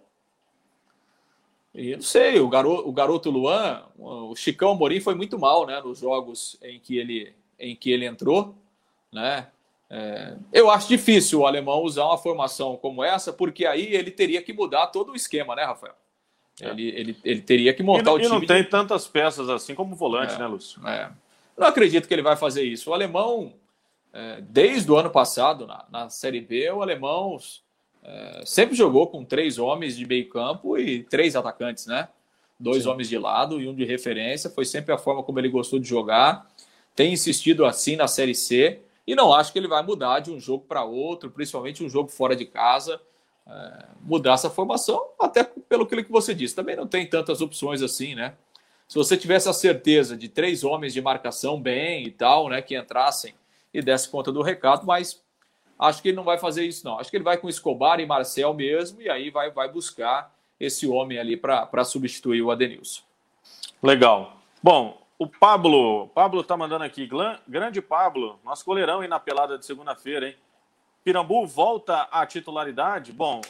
[1.78, 5.80] e não sei, o garoto, o garoto Luan, o Chicão Morim foi muito mal, né,
[5.80, 8.56] nos jogos em que ele em que ele entrou,
[9.14, 9.48] né?
[9.90, 14.42] É, eu acho difícil o alemão usar uma formação como essa, porque aí ele teria
[14.42, 15.94] que mudar todo o esquema, né, Rafael?
[16.60, 16.70] É.
[16.70, 18.28] Ele, ele, ele teria que montar e, o time.
[18.28, 18.70] E não tem de...
[18.70, 20.86] tantas peças assim como volante, é, né, Lúcio?
[20.88, 21.12] É.
[21.56, 22.90] Não acredito que ele vai fazer isso.
[22.90, 23.54] O alemão,
[24.12, 27.38] é, desde o ano passado, na, na Série B, o alemão
[28.04, 32.08] é, sempre jogou com três homens de meio campo e três atacantes, né?
[32.60, 32.90] Dois Sim.
[32.90, 34.50] homens de lado e um de referência.
[34.50, 36.48] Foi sempre a forma como ele gostou de jogar.
[36.96, 38.82] Tem insistido assim na Série C.
[39.06, 42.10] E não acho que ele vai mudar de um jogo para outro, principalmente um jogo
[42.10, 43.00] fora de casa,
[43.48, 46.56] é, mudar essa formação, até pelo que você disse.
[46.56, 48.34] Também não tem tantas opções assim, né?
[48.88, 52.78] Se você tivesse a certeza de três homens de marcação bem e tal, né, que
[52.78, 53.34] entrassem
[53.74, 55.22] e desse conta do recado, mas
[55.80, 57.00] acho que ele não vai fazer isso, não.
[57.00, 60.88] Acho que ele vai com Escobar e Marcel mesmo, e aí vai, vai buscar esse
[60.88, 63.02] homem ali para substituir o Adenilson.
[63.82, 64.38] Legal.
[64.62, 67.10] Bom, o Pablo, Pablo tá mandando aqui,
[67.48, 70.36] grande Pablo, nosso goleirão aí na pelada de segunda-feira, hein?
[71.04, 73.14] Pirambu volta à titularidade?
[73.14, 73.42] Bom,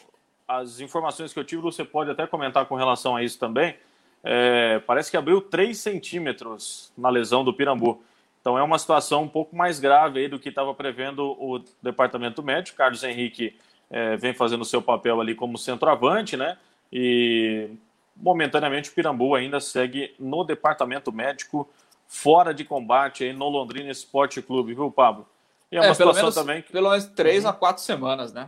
[0.47, 3.75] as informações que eu tive, você pode até comentar com relação a isso também.
[4.23, 8.01] É, parece que abriu 3 centímetros na lesão do Pirambu.
[8.48, 12.41] Então é uma situação um pouco mais grave aí do que estava prevendo o departamento
[12.41, 12.78] médico.
[12.78, 13.58] Carlos Henrique
[13.89, 16.58] é, vem fazendo o seu papel ali como centroavante, né?
[16.89, 17.68] E
[18.16, 21.70] momentaneamente o Pirambu ainda segue no departamento médico,
[22.08, 25.28] fora de combate aí no Londrina Esporte Clube, viu, Pablo?
[25.70, 26.62] E é uma é, situação menos, também.
[26.62, 26.72] Que...
[26.72, 27.50] Pelo menos três uhum.
[27.50, 28.48] a quatro semanas, né?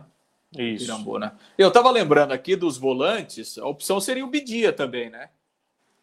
[0.56, 0.86] Isso.
[0.86, 1.32] Pirambu, né?
[1.58, 5.28] Eu estava lembrando aqui dos volantes, a opção seria o Bidia também, né?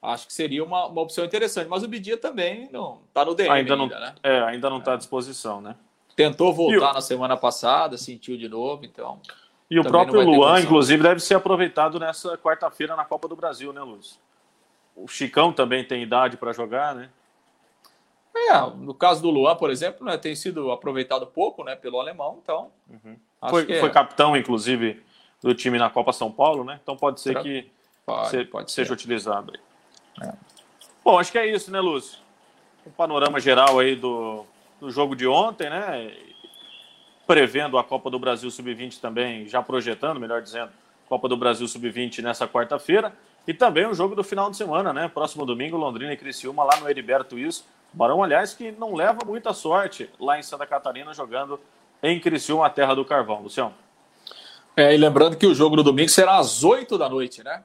[0.02, 3.50] Acho que seria uma, uma opção interessante, mas o Bidia também não está no DM
[3.50, 4.16] ainda, ainda, não, né?
[4.22, 4.93] É, ainda não está é.
[4.93, 5.76] à disposição, né?
[6.16, 9.20] Tentou voltar na semana passada, sentiu de novo, então.
[9.70, 13.82] E o próprio Luan, inclusive, deve ser aproveitado nessa quarta-feira na Copa do Brasil, né,
[13.82, 14.20] Luiz?
[14.95, 17.10] O Chicão também tem idade para jogar, né?
[18.36, 22.39] É, no caso do Luan, por exemplo, né, tem sido aproveitado pouco né, pelo alemão,
[22.41, 22.72] então.
[22.89, 23.18] Uhum.
[23.50, 23.80] Foi, é...
[23.80, 25.04] foi, capitão, inclusive,
[25.41, 26.80] do time na Copa São Paulo, né?
[26.82, 27.70] Então pode ser que
[28.06, 28.93] pode, se, pode seja ser.
[28.93, 29.66] utilizado aí.
[30.22, 30.34] É.
[31.03, 32.20] Bom, acho que é isso, né, Lúcio?
[32.86, 34.45] Um panorama geral aí do,
[34.80, 36.15] do jogo de ontem, né?
[37.26, 40.72] Prevendo a Copa do Brasil Sub-20 também, já projetando, melhor dizendo,
[41.07, 43.13] Copa do Brasil Sub-20 nessa quarta-feira.
[43.47, 45.07] E também o jogo do final de semana, né?
[45.07, 47.63] Próximo domingo, Londrina e Criciúma lá no Heriberto Wilson.
[47.93, 51.59] Barão, aliás, que não leva muita sorte lá em Santa Catarina jogando
[52.03, 53.41] em Criciúma, a terra do carvão.
[53.41, 53.74] Luciano.
[54.76, 57.63] É, e lembrando que o jogo no domingo será às 8 da noite, né?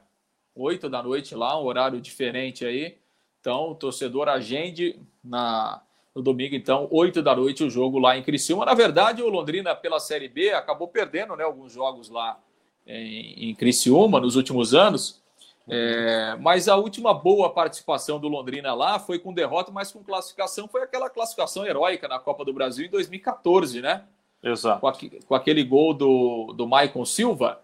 [0.55, 2.97] 8 da noite lá, um horário diferente aí.
[3.39, 5.81] Então, o torcedor agende na,
[6.15, 8.65] no domingo, então, 8 da noite, o jogo lá em Criciúma.
[8.65, 12.39] Na verdade, o Londrina, pela Série B, acabou perdendo né, alguns jogos lá
[12.85, 15.21] em, em Criciúma nos últimos anos.
[15.67, 20.67] É, mas a última boa participação do Londrina lá foi com derrota, mas com classificação.
[20.67, 24.03] Foi aquela classificação heróica na Copa do Brasil em 2014, né?
[24.43, 24.81] Exato.
[25.25, 27.61] Com, aquele gol do, do Maicon Silva,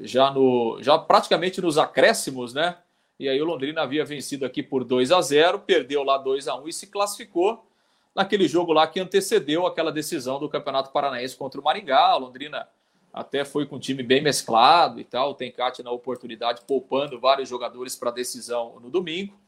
[0.00, 2.76] já, no, já praticamente nos acréscimos, né?
[3.18, 6.56] E aí o Londrina havia vencido aqui por 2 a 0 perdeu lá 2 a
[6.56, 7.66] 1 e se classificou
[8.14, 12.16] naquele jogo lá que antecedeu aquela decisão do Campeonato Paranaense contra o Maringá.
[12.16, 12.66] O Londrina
[13.12, 15.34] até foi com um time bem mesclado e tal.
[15.34, 19.38] Tem Cátia na oportunidade, poupando vários jogadores para a decisão no domingo.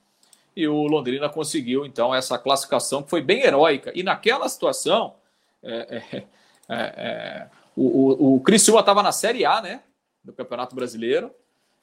[0.55, 3.91] E o Londrina conseguiu, então, essa classificação que foi bem heróica.
[3.95, 5.15] E naquela situação,
[5.63, 6.27] é, é, é,
[6.69, 9.81] é o, o, o Criciúma estava na Série A, né?
[10.25, 11.31] Do Campeonato Brasileiro.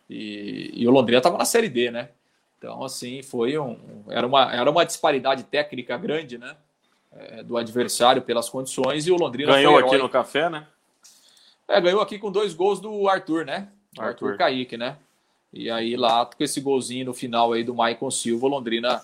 [0.10, 2.10] E, e o Londrina estava na Série D, né?
[2.58, 4.04] Então, assim, foi um.
[4.10, 6.56] Era uma, era uma disparidade técnica grande, né?
[7.12, 10.68] É, do adversário pelas condições e o Londrina ganhou aqui no café, né?
[11.68, 13.70] É, ganhou aqui com dois gols do Arthur, né?
[13.98, 14.98] Arthur, Arthur Kaique, né?
[15.52, 19.02] E aí lá com esse golzinho no final aí do Maicon Silva, o Londrina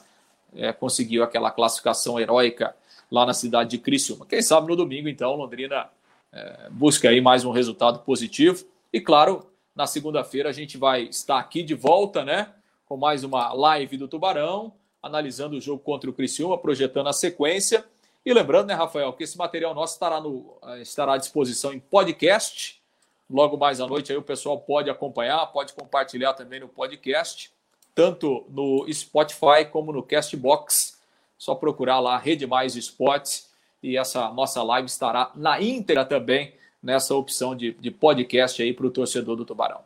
[0.55, 2.75] é, conseguiu aquela classificação heróica
[3.11, 4.25] lá na cidade de Criciúma.
[4.25, 5.89] Quem sabe no domingo, então, Londrina
[6.31, 8.65] é, busca aí mais um resultado positivo.
[8.95, 12.53] E claro, na segunda-feira a gente vai estar aqui de volta, né?
[12.85, 14.71] Com mais uma live do Tubarão,
[15.03, 17.85] analisando o jogo contra o Criciúma, projetando a sequência.
[18.25, 21.79] E lembrando, né, Rafael, que esse material nosso estará, no, eh, estará à disposição em
[21.81, 22.81] podcast.
[23.29, 27.51] Logo mais à noite aí o pessoal pode acompanhar, pode compartilhar também no podcast,
[27.93, 31.01] tanto no Spotify como no Castbox.
[31.37, 33.51] Só procurar lá Rede Mais Esportes
[33.83, 36.53] e essa nossa live estará na íntegra também
[36.85, 39.79] nessa opção de, de podcast aí para o torcedor do Tubarão.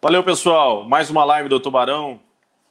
[0.00, 0.84] Valeu, pessoal.
[0.88, 2.20] Mais uma live do Tubarão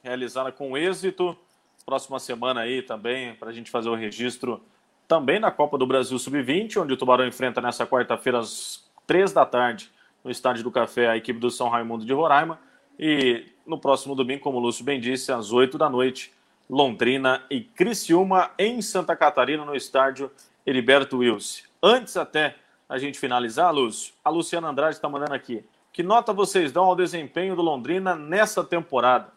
[0.02, 1.36] realizada com êxito.
[1.84, 4.62] Próxima semana aí também, para a gente fazer o registro
[5.06, 9.44] também na Copa do Brasil Sub-20, onde o Tubarão enfrenta nessa quarta-feira às três da
[9.44, 9.90] tarde
[10.24, 12.58] no Estádio do Café a equipe do São Raimundo de Roraima.
[12.98, 16.32] E no próximo domingo, como o Lúcio bem disse, às oito da noite,
[16.70, 20.30] Londrina e Criciúma em Santa Catarina, no estádio
[20.64, 21.64] Heriberto Wilson.
[21.82, 22.56] Antes até
[22.90, 25.64] a gente finalizar, Lúcio, a Luciana Andrade está mandando aqui.
[25.92, 29.28] Que nota vocês dão ao desempenho do Londrina nessa temporada?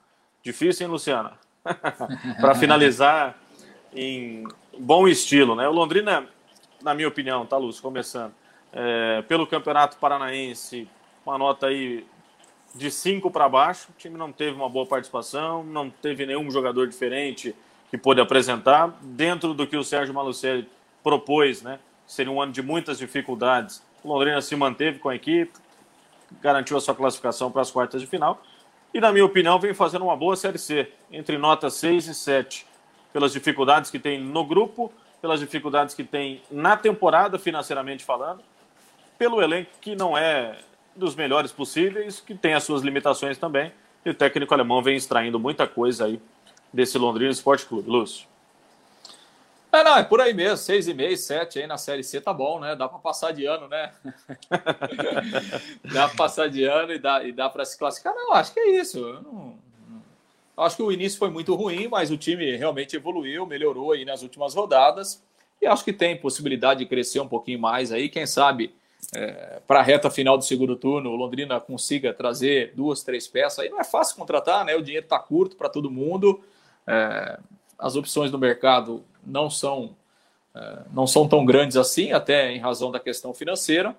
[0.42, 1.34] Difícil, hein, Luciana?
[2.42, 3.38] Para finalizar
[3.96, 4.44] em
[4.76, 5.68] bom estilo, né?
[5.68, 6.28] O Londrina,
[6.82, 8.34] na minha opinião, tá, Lúcio, começando,
[8.72, 10.90] é, pelo Campeonato Paranaense,
[11.24, 12.08] uma nota aí
[12.74, 13.90] de 5 para baixo.
[13.92, 17.56] O time não teve uma boa participação, não teve nenhum jogador diferente
[17.92, 18.98] que pôde apresentar.
[19.00, 20.68] Dentro do que o Sérgio Malucelli
[21.04, 21.78] propôs, né?
[22.06, 23.84] Seria um ano de muitas dificuldades.
[24.04, 25.54] Londrina se manteve com a equipe,
[26.42, 28.42] garantiu a sua classificação para as quartas de final
[28.94, 32.66] e, na minha opinião, vem fazendo uma boa Série C, entre notas 6 e 7,
[33.12, 38.44] pelas dificuldades que tem no grupo, pelas dificuldades que tem na temporada, financeiramente falando,
[39.18, 40.60] pelo elenco que não é
[40.96, 43.72] dos melhores possíveis, que tem as suas limitações também,
[44.06, 46.22] e o técnico alemão vem extraindo muita coisa aí
[46.72, 47.90] desse Londrina Esporte Clube.
[47.90, 48.28] Lúcio.
[49.74, 52.32] É, não, é por aí mesmo, seis e meio, sete aí na Série C tá
[52.32, 52.76] bom, né?
[52.76, 53.92] Dá para passar de ano, né?
[55.92, 58.14] dá para passar de ano e dá, e dá para se classificar.
[58.14, 59.02] Não, acho que é isso.
[59.02, 60.04] Não, não...
[60.56, 64.22] Acho que o início foi muito ruim, mas o time realmente evoluiu, melhorou aí nas
[64.22, 65.24] últimas rodadas.
[65.60, 68.10] E acho que tem possibilidade de crescer um pouquinho mais aí.
[68.10, 68.76] Quem sabe
[69.16, 73.58] é, para a reta final do segundo turno, o Londrina consiga trazer duas, três peças.
[73.58, 74.76] Aí não é fácil contratar, né?
[74.76, 76.44] O dinheiro está curto para todo mundo.
[76.86, 77.40] É,
[77.84, 79.94] as opções do mercado não são,
[80.56, 83.94] é, não são tão grandes assim, até em razão da questão financeira.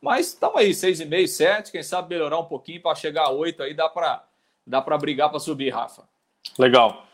[0.00, 3.74] Mas estamos aí, 6,5, 7, quem sabe melhorar um pouquinho para chegar a 8 aí,
[3.74, 4.24] dá para
[4.66, 6.04] dá brigar para subir, Rafa.
[6.58, 7.04] Legal.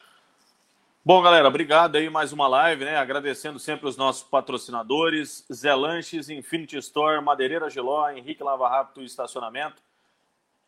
[1.05, 2.97] Bom, galera, obrigado aí mais uma live, né?
[2.97, 9.83] Agradecendo sempre os nossos patrocinadores, Zé Lanches, Infinity Store, Madeireira Geló, Henrique Lava Rápido Estacionamento,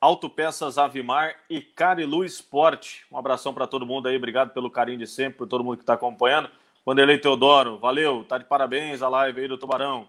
[0.01, 3.07] Autopeças Avimar e Carilu Esporte.
[3.11, 5.83] Um abração para todo mundo aí, obrigado pelo carinho de sempre, por todo mundo que
[5.83, 6.51] está acompanhando.
[6.85, 10.07] Vanderlei Teodoro, valeu, tá de parabéns a live aí do Tubarão.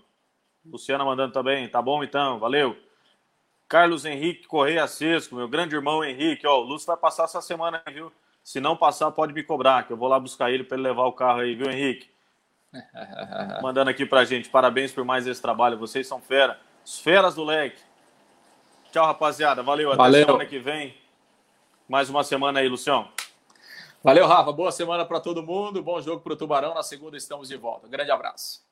[0.65, 2.77] Luciana mandando também, tá bom então, valeu.
[3.67, 7.81] Carlos Henrique Correia Sesco, meu grande irmão Henrique, ó, o Lúcio vai passar essa semana,
[7.91, 8.11] viu?
[8.43, 11.05] Se não passar, pode me cobrar, que eu vou lá buscar ele para ele levar
[11.05, 12.09] o carro aí, viu, Henrique?
[13.61, 14.49] Mandando aqui pra gente.
[14.49, 15.77] Parabéns por mais esse trabalho.
[15.77, 16.59] Vocês são fera.
[16.85, 17.81] Os feras do leque.
[18.97, 19.61] Tchau, rapaziada.
[19.61, 19.89] Valeu.
[19.89, 20.25] Até Valeu.
[20.25, 20.97] semana que vem.
[21.87, 23.07] Mais uma semana aí, Lucião.
[24.03, 24.51] Valeu, Rafa.
[24.51, 25.83] Boa semana para todo mundo.
[25.83, 26.73] Bom jogo para o Tubarão.
[26.73, 27.87] Na segunda estamos de volta.
[27.87, 28.66] Grande abraço.